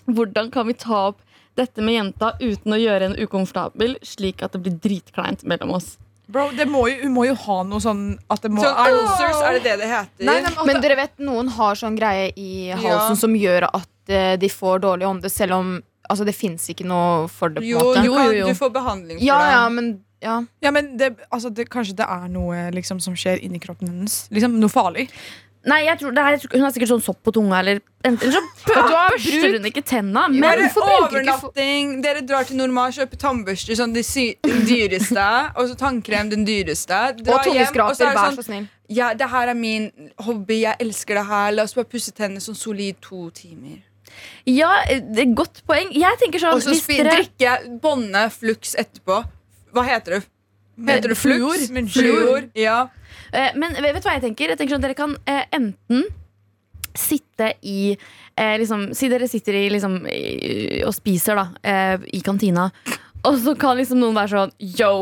[0.05, 1.24] Hvordan kan vi ta opp
[1.55, 5.93] dette med jenta uten å gjøre henne ukomfortabel, slik at det blir dritkleint mellom oss?
[6.27, 9.41] Bro, det må jo, hun må jo ha noe sånn at det må Så ulcers,
[9.45, 10.25] er det det det heter?
[10.25, 13.19] Nei, nei, men, Men dere vet, noen har sånn greie i halsen Ja.
[13.19, 15.69] som gjør at uh, de får dårlig ånde, selv om
[16.09, 17.61] altså, det fins ikke noe for det.
[17.61, 18.03] på Jo, måte.
[18.07, 18.47] Jo, jo, jo.
[18.49, 19.53] du får behandling for Ja, det.
[19.53, 19.91] ja, men
[20.25, 20.35] ja.
[20.65, 24.23] ja, men det, altså, det, kanskje det er noe liksom, som skjer inni kroppen hennes.
[24.33, 25.05] Liksom Noe farlig.
[25.65, 28.41] Nei, jeg tror det er, Hun har sikkert sånn sopp på tunga, eller Eller så
[28.75, 30.27] børster hun ikke tenna.
[30.29, 31.95] Men Bare overnatting.
[32.05, 35.25] Dere drar til Normal, kjøper tannbørster, sånn de sy den dyreste.
[35.57, 36.99] og så tannkrem, den dyreste.
[37.21, 38.69] Dra Og hjem, og så tungeskraper, er vær sånn så snill.
[38.93, 39.89] Ja, det her er min
[40.27, 40.59] hobby.
[40.67, 41.55] Jeg elsker det her.
[41.57, 43.81] La oss bare pusse tennene sånn solid to timer.
[44.45, 44.69] ja,
[45.01, 45.89] det er godt poeng.
[45.97, 49.23] Jeg tenker sånn Og så dere drikke bånde flux etterpå.
[49.73, 50.21] Hva heter det?
[50.85, 51.57] Heter det fluor?
[51.73, 52.21] Munnfluor.
[52.21, 52.47] Fluor.
[52.59, 52.77] Ja.
[53.35, 54.53] Eh, Men vet du hva jeg tenker?
[54.53, 56.05] Jeg tenker sånn Dere kan eh, enten
[56.95, 59.97] sitte i eh, liksom, Si dere sitter i, liksom,
[60.87, 61.45] og spiser da
[62.15, 62.69] i kantina,
[63.27, 64.93] og så kan liksom noen være sånn Yo,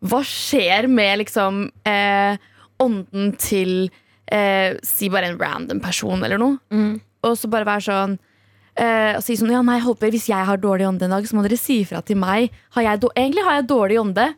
[0.00, 2.40] hva skjer med liksom eh,
[2.80, 3.90] ånden til
[4.32, 6.56] eh, Si bare en random person eller noe.
[7.20, 8.14] Og så bare være sånn
[8.80, 11.36] eh, og si sånn, ja nei, håper Hvis jeg har dårlig ånde en dag, så
[11.36, 12.48] må dere si ifra til meg.
[12.78, 14.30] Har jeg egentlig har jeg dårlig ånde,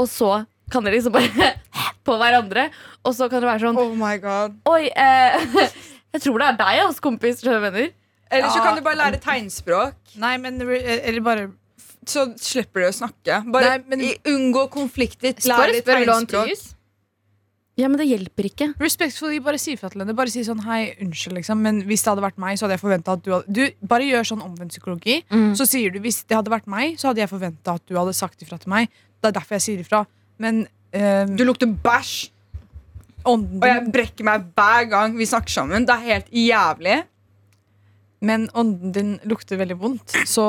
[0.00, 0.38] og så
[0.70, 1.50] kan dere liksom bare
[2.06, 2.68] på hverandre.
[3.04, 5.38] Og så kan det være sånn Oh my god Oi, eh,
[6.14, 7.44] jeg tror det er deg, ass, kompis.
[7.44, 8.64] Eller så Ja.
[8.64, 10.16] kan du bare lære tegnspråk.
[10.22, 11.48] Nei, men Eller bare
[12.06, 13.40] Så slipper du å snakke.
[13.52, 15.34] Bare Nei, men- unngå konflikter.
[15.46, 16.74] Lær litt tegnspråk.
[17.78, 18.66] Ja, men det hjelper ikke.
[18.82, 20.12] Respectfully, bare si fra til henne.
[20.16, 21.62] Bare si sånn, hei, unnskyld, liksom.
[21.64, 24.04] Men hvis det hadde vært meg, så hadde jeg forventa at du hadde Du, bare
[24.04, 25.22] gjør sånn omvendt psykologi.
[25.30, 25.54] Mm.
[25.56, 28.12] Så sier du, hvis det hadde vært meg, så hadde jeg forventa at du hadde
[28.18, 28.90] sagt ifra til meg.
[29.22, 30.02] Det er derfor jeg sier ifra.
[30.40, 30.62] Men
[30.96, 32.30] um, Du lukter bæsj,
[33.28, 35.84] ånden og jeg brekker meg hver gang vi snakker sammen.
[35.86, 37.02] Det er helt jævlig.
[38.22, 40.44] men ånden din lukter veldig vondt, så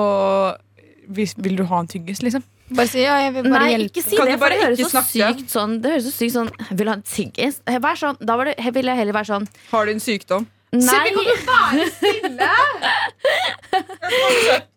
[1.07, 2.43] hvis, vil du ha en tyggis, liksom?
[2.75, 3.87] Bare si ja, jeg vil bare Nei, hjelpe.
[3.91, 5.39] ikke si Kan det, du for bare det høres ikke så snakke?
[5.41, 7.55] sykt sånn Det høres så sykt sånn Vil du ha en tyggis?
[7.83, 10.43] Vær sånn, da var det, vil jeg heller være sånn Har du en sykdom?
[10.71, 11.11] Nei,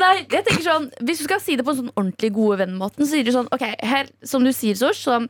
[0.00, 3.04] Nei, jeg tenker sånn Hvis du skal si det på en sånn ordentlig gode venn-måten,
[3.04, 5.20] så sier du sånn Ok, her, som du sier, Sosh, så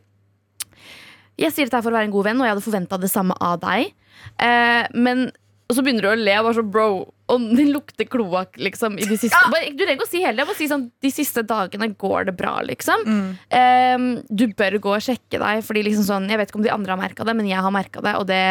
[1.40, 3.34] Jeg sier dette for å være en god venn, og jeg hadde forventa det samme
[3.42, 3.90] av deg.
[4.38, 5.26] Eh, men
[5.64, 6.32] og så begynner du å le.
[6.38, 6.86] og Bare så, bro,
[7.32, 10.36] Og den lukter kloakk liksom, i de siste bare, Du trenger ikke å si hele
[10.36, 10.44] det.
[10.50, 13.06] Bare si sånn De siste dagene går det bra, liksom.
[13.48, 16.72] Eh, du bør gå og sjekke deg, Fordi liksom sånn Jeg vet ikke om de
[16.74, 18.42] andre har merka det, men jeg har merka det, og det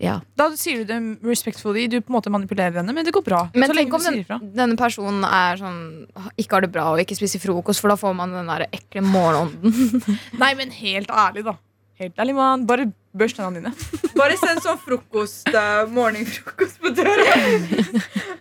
[0.00, 0.16] Ja.
[0.40, 1.84] Da sier du det respectfully.
[1.92, 3.42] Du på en måte manipulerer henne, men det går bra.
[3.54, 6.06] Men så lenge tenk om den, denne personen er sånn
[6.38, 9.02] ikke har det bra og ikke spiser frokost, for da får man den der ekle
[9.04, 10.18] morgenånden.
[10.42, 11.58] Nei, men helt ærlig, da.
[11.98, 12.64] Helt ærlig, mann.
[12.68, 12.88] Bare
[13.18, 14.10] børst tennene dine.
[14.18, 17.36] Bare send sånn frokost, uh, morgenfrokost på døra.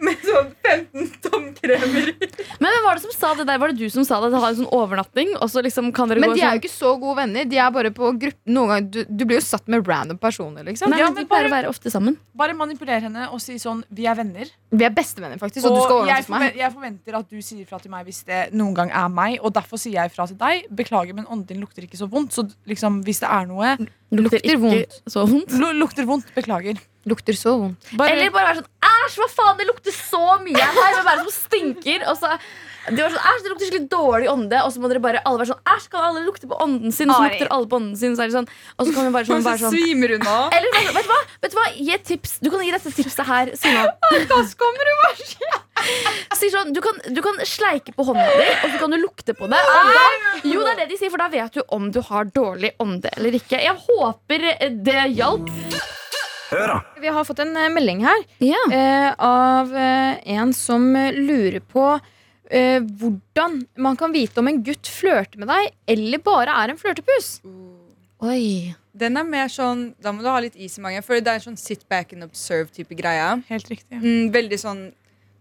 [0.03, 2.11] Med sånn 15 tomkremer.
[2.61, 3.59] Men hvem var det som sa det der?
[3.61, 4.31] Var det du som sa det?
[4.31, 6.59] At ha en sånn overnatting, og så liksom kan dere Men gå de er sånn
[6.59, 7.47] jo ikke så gode venner.
[7.49, 10.63] De er bare på gruppe Noen ganger, du, du blir jo satt med random personer,
[10.67, 10.91] liksom.
[10.93, 12.15] Nei, Ja, men de pleier å være ofte sammen.
[12.37, 14.49] Bare manipuler henne og si sånn Vi er venner.
[14.71, 16.39] Vi er bestevenner, faktisk, og, du skal Og jeg, overnatte hos meg.
[16.39, 19.37] forventer, jeg forventer at du sier fra til meg hvis det noen gang er meg.
[19.41, 20.67] Og derfor sier jeg fra til deg.
[20.79, 22.35] Beklager, men ånden din lukter ikke så vondt.
[22.35, 23.75] Så liksom, hvis det er noe
[24.11, 25.01] Lukter, Lukter vondt.
[25.07, 25.51] så vondt.
[25.51, 26.29] lu- Lukter vondt.
[26.35, 26.77] Beklager.
[27.05, 27.89] Lukter så vondt.
[27.97, 28.69] Bare, Eller bare være sånn
[29.07, 30.97] Æsj, hva faen, det lukter så mye her!
[30.99, 32.03] Hvem er det som stinker?
[32.11, 32.33] Og så
[32.87, 34.59] de var sånn, Æsj, det lukter skikkelig dårlig ånde.
[34.63, 37.11] Og så må dere bare alle være sånn Æsj, kan alle lukte på ånden sin?
[37.11, 38.15] Så lukter alle på ånden sin.
[38.15, 38.47] Så er det sånn,
[38.77, 40.55] og så kan vi bare sånn, bare sånn svimer av.
[40.55, 41.19] Eller vet du hva?
[41.43, 41.65] Vet du hva?
[41.75, 42.37] Gi et tips.
[42.43, 43.83] Du kan gi dette tipset her, Sina.
[46.37, 49.35] Sier sånn, du, kan, du kan sleike på hånda di, og så kan du lukte
[49.37, 49.59] på det.
[49.59, 50.07] Og da,
[50.47, 53.11] jo, det er det de sier, for da vet du om du har dårlig ånde
[53.17, 53.59] eller ikke.
[53.61, 54.47] Jeg håper
[54.87, 55.51] det hjalp.
[57.01, 58.61] Vi har fått en eh, melding her Ja.
[58.71, 61.85] eh, av eh, en som lurer på
[62.49, 66.77] eh, hvordan man kan vite om en gutt flørter med deg, eller bare er en
[66.79, 67.41] flørtepus.
[68.23, 68.73] Oi.
[68.97, 71.37] Den er mer sånn Da må du ha litt is i magen, for det er
[71.37, 73.43] en sånn sit back and observe-type greie.
[73.49, 73.99] helt riktig.
[74.01, 74.81] Mm, veldig sånn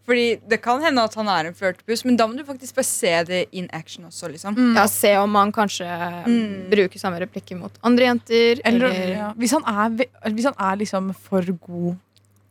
[0.07, 2.87] Fordi det kan hende at han er en flørtepus, men da må du faktisk bare
[2.87, 4.55] se det in action også, liksom.
[4.77, 5.87] Ja, Se om han kanskje
[6.27, 6.71] Mm.
[6.71, 8.61] bruker samme replikker mot andre jenter.
[8.65, 9.33] Eller, Eller, ja.
[9.37, 11.97] Hvis han er, hvis han er liksom for god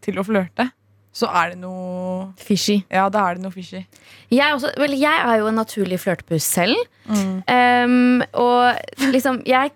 [0.02, 0.68] til å flørte,
[1.16, 2.82] så er det noe Fishy.
[2.92, 3.86] Ja, da er det noe fishy.
[4.30, 6.76] Jeg, også, vel, jeg er jo en naturlig flørtepus selv.
[7.08, 7.44] Mm.
[7.48, 8.76] Um, og
[9.16, 9.72] liksom jeg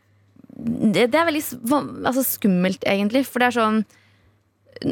[0.59, 1.43] Det, det er veldig
[2.03, 3.21] altså, skummelt, egentlig.
[3.25, 3.85] For det er sånn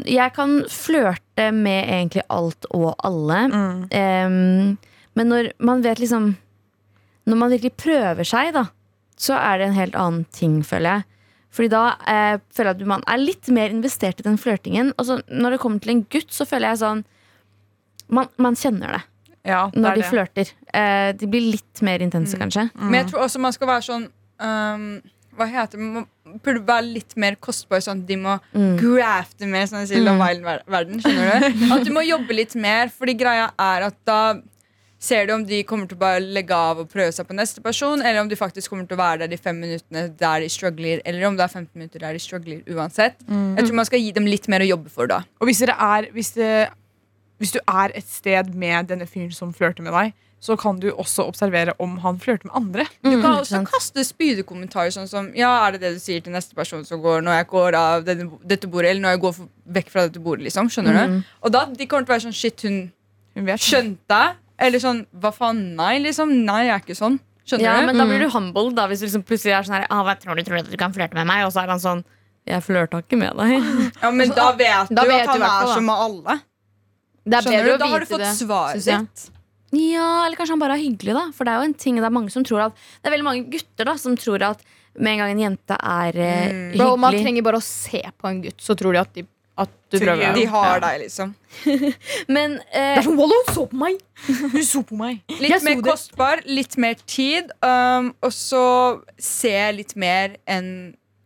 [0.08, 3.40] Jeg kan flørte med egentlig alt og alle.
[3.52, 3.78] Mm.
[3.92, 4.78] Um,
[5.18, 6.36] men når man vet liksom
[7.28, 8.68] Når man virkelig prøver seg, da,
[9.20, 11.04] så er det en helt annen ting, føler jeg.
[11.52, 14.92] Fordi da eh, føler jeg at man er litt mer investert i den flørtingen.
[14.96, 17.04] Og så når det kommer til en gutt, så føler jeg sånn
[18.08, 19.02] Man, man kjenner det
[19.50, 20.52] Ja, det når de flørter.
[20.72, 22.68] Eh, de blir litt mer intense, kanskje.
[22.78, 24.06] Men jeg tror også man skal være sånn
[24.40, 24.86] um,
[25.36, 26.04] Hva heter det?
[26.44, 27.82] Burde være litt mer kostbar.
[27.84, 28.36] Sånn at de må
[28.80, 31.02] grafte mer, sånn de sier i Love Island-verden.
[31.02, 31.64] Skjønner du?
[31.74, 34.20] At du må jobbe litt mer, fordi greia er at da
[34.98, 37.62] ser du om de kommer til å bare legge av og prøve seg på neste
[37.62, 40.48] person, eller om de faktisk kommer til å være der de fem minuttene der de
[40.50, 43.20] struggler, eller om det er 15 minutter der de struggler uansett.
[43.28, 45.20] Jeg tror man skal gi dem litt mer å jobbe for da.
[45.38, 46.50] Og hvis, er, hvis, det,
[47.38, 50.90] hvis du er et sted med denne fyren som flørter med deg, så kan du
[50.92, 52.84] også observere om han flørter med andre.
[53.02, 53.70] Du kan Mm, også sant.
[53.72, 57.22] kaste spydekommentarer sånn som Ja, er det det du sier til neste person som går
[57.26, 60.20] når jeg går av denne, dette bordet, eller når jeg går for, vekk fra dette
[60.22, 60.68] bordet, liksom.
[60.70, 61.16] Skjønner Mm.
[61.20, 61.24] du?
[61.42, 62.92] Og da de kommer til å være sånn Shit, hun
[63.34, 63.58] Hun vet.
[63.58, 64.34] skjønte.
[64.58, 65.74] Eller sånn Hva faen?
[65.76, 66.44] Nei, liksom.
[66.44, 67.18] Nei, jeg er ikke sånn.
[67.46, 67.86] Skjønner Ja, du?
[67.86, 70.14] men da blir du humble da, hvis du liksom plutselig er sånn her ah, hva
[70.20, 71.46] tror du, tror du at du kan flørte med meg?
[71.46, 72.04] Og så er han sånn
[72.46, 73.92] Jeg flørta ikke med deg.
[74.02, 75.74] Ja, men da vet Da du vet at han er da.
[75.74, 76.40] som med alle.
[77.26, 77.74] Det er Skjønner bedre du?
[77.74, 78.34] å Da har du fått det.
[78.38, 79.30] svaret sitt.
[79.76, 81.26] Ja, eller kanskje han bare er hyggelig, da.
[81.36, 83.26] For det er jo en ting Det er mange som tror at Det er veldig
[83.26, 84.62] mange gutter da som tror at
[84.98, 86.70] med en gang en jente er eh, Mm.
[86.78, 89.22] Bro, man trenger bare å se på en gutt, så tror de at, de,
[89.60, 90.32] at du prøver.
[90.34, 90.80] De har Ja.
[90.80, 91.34] deg, liksom.
[92.34, 94.00] Men eh, Det er sånn, Wallo, hun så på meg!
[94.56, 95.20] Hun så på meg.
[95.38, 95.84] Litt mer det.
[95.86, 98.64] kostbar, litt mer tid, um, og så
[99.20, 100.72] se litt mer enn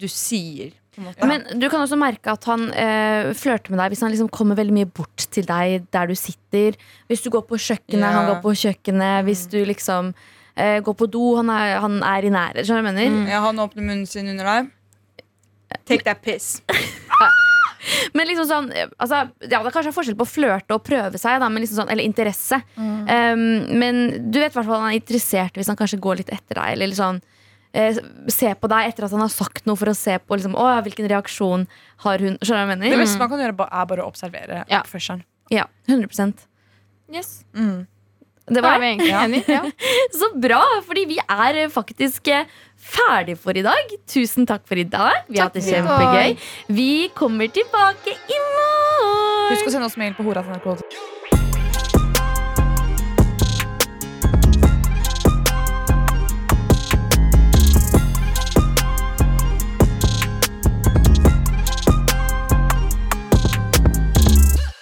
[0.03, 0.75] du sier.
[1.01, 1.25] Måte.
[1.25, 4.59] Men du kan også merke at han eh, flørter med deg hvis han liksom kommer
[4.59, 6.77] veldig mye bort til deg der du sitter.
[7.09, 8.13] Hvis du går på kjøkkenet, Ja.
[8.19, 9.25] han går på kjøkkenet.
[9.25, 10.13] Hvis du liksom
[10.57, 13.33] eh, går på do, han er, han er i nære Skjønner du hva jeg mener?
[13.33, 14.71] ja, han åpner munnen sin under deg.
[15.89, 16.61] Take that piss.
[18.15, 18.69] Men liksom sånn
[19.01, 21.81] altså, Ja, det er kanskje forskjell på å flørte og prøve seg, da, men liksom
[21.81, 22.61] sånn, eller interesse.
[22.79, 23.43] Um,
[23.81, 26.61] men du vet i hvert fall han er interessert hvis han kanskje går litt etter
[26.61, 26.77] deg.
[26.77, 27.19] Eller sånn
[27.75, 27.97] eh,
[28.29, 30.67] Se på deg etter at han har sagt noe, for å se på liksom, å,
[30.87, 31.67] hvilken reaksjon
[32.07, 32.39] har hun.
[32.43, 34.83] Skjønner du hva jeg Det beste man kan gjøre, er bare å observere Ja.
[34.83, 35.25] oppførselen.
[35.51, 36.47] Ja, 100%
[37.55, 37.87] Mm.
[38.49, 39.49] Det Da var er vi egentlig enige.
[39.53, 39.63] Ja.
[40.19, 42.45] Så bra, fordi vi er eh, faktisk eh,
[42.77, 43.93] ferdig for i dag.
[44.09, 45.23] Tusen takk for i dag.
[45.29, 45.87] Vi har hatt det for i dag.
[45.87, 46.75] kjempegøy.
[46.75, 49.53] Vi kommer tilbake i morgen.
[49.53, 51.22] Husk å sende oss mail på hora.nrk.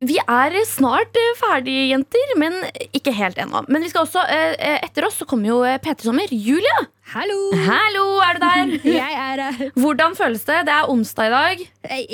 [0.00, 2.54] Vi er snart eh, ferdige, jenter, men
[2.96, 3.66] ikke helt ennå.
[3.68, 6.30] Men vi skal også, eh, eh, etter oss så kommer jo eh, P3 Sommer.
[6.32, 6.86] Julia!
[7.10, 7.36] Hallo!
[7.66, 8.70] Hallo, er du der?
[8.94, 9.72] Jeg er her.
[9.76, 10.56] Hvordan føles det?
[10.70, 11.64] Det er onsdag i dag.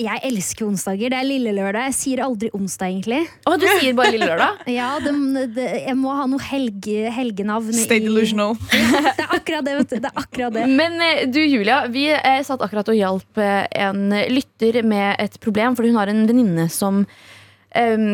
[0.00, 1.12] Jeg, elsker onsdager.
[1.14, 1.86] Det er lille lørdag.
[1.92, 3.20] Jeg sier aldri onsdag, egentlig.
[3.46, 4.64] Å, du sier bare lille lørdag?
[4.80, 5.14] Ja, det,
[5.54, 7.70] det, Jeg må ha noe helge, helgenavn.
[7.76, 8.58] Stay delusional.
[9.20, 9.76] Det er akkurat det.
[9.78, 9.96] vet du.
[10.02, 10.66] Det er akkurat det.
[10.74, 10.98] Men
[11.30, 12.08] du, Julia, vi
[12.48, 17.04] satt akkurat og hjalp en lytter med et problem, fordi hun har en venninne som
[17.76, 18.06] em,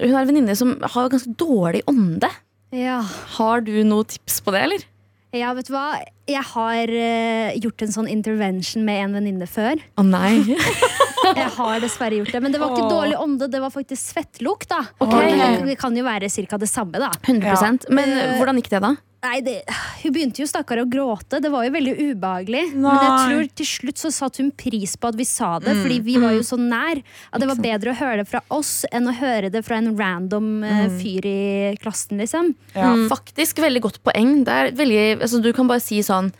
[0.00, 2.30] Hun har en venninne som har ganske dårlig ånde.
[2.74, 2.98] Ja.
[3.38, 4.88] Har du noe tips på det, eller?
[5.34, 5.98] ja, vet du hva?
[6.30, 9.82] Jeg har uh, gjort en sånn intervention med en venninne før.
[9.98, 10.36] Å nei.
[11.24, 12.92] Jeg har dessverre gjort det, Men det var ikke oh.
[12.92, 14.68] dårlig ånde, det var faktisk svettlukt.
[14.70, 15.32] da okay.
[15.64, 16.58] det, kan jo være ca.
[16.60, 17.08] det samme, da.
[17.24, 18.92] 100% Men uh, hvordan gikk det, da?
[19.24, 19.54] Nei, det,
[20.02, 21.38] Hun begynte jo stakkar å gråte.
[21.40, 22.64] Det var jo veldig ubehagelig.
[22.76, 25.82] Men jeg tror til slutt så satte hun pris på at vi sa det, Mm.
[25.82, 27.00] fordi vi var jo så nær.
[27.32, 29.96] At det var bedre å høre det fra oss enn å høre det fra en
[29.96, 31.00] random eh, Mm.
[31.00, 32.54] fyr i klassen, liksom.
[32.76, 33.08] Mm.
[33.08, 34.44] Faktisk veldig godt poeng.
[34.44, 36.32] Det er veldig, altså, du kan bare si sånn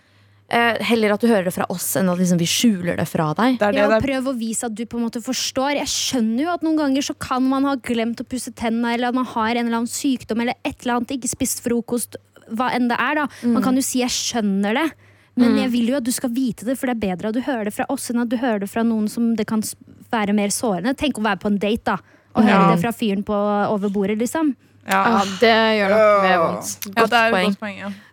[0.51, 3.33] eh, Heller at du hører det fra oss, enn at liksom, vi skjuler det fra
[3.33, 3.57] deg.
[3.75, 5.79] Ja, prøv å vise at du på en måte forstår.
[5.81, 9.09] Jeg skjønner jo at noen ganger så kan man ha glemt å pusse tennene, eller
[9.09, 12.17] at man har en eller annen sykdom, eller et eller annet, ikke spist frokost,
[12.53, 13.15] hva enn det er.
[13.15, 13.63] da Man Mm.
[13.65, 14.93] kan jo si 'jeg skjønner det'.
[15.37, 15.59] Men Mm.
[15.63, 17.65] jeg vil jo at du skal vite det, for det er bedre at du hører
[17.65, 19.61] det fra oss enn at du hører det fra noen som det kan
[20.13, 20.95] være mer sårende.
[20.97, 21.97] Tenk å være på en date da
[22.37, 22.51] og Ja.
[22.69, 24.55] høre det fra fyren på over bordet, liksom.
[24.89, 26.87] Ja, det gjør nok mer vondt.
[26.97, 27.45] Ja, Godt poeng.
[27.49, 27.89] godt poeng ja.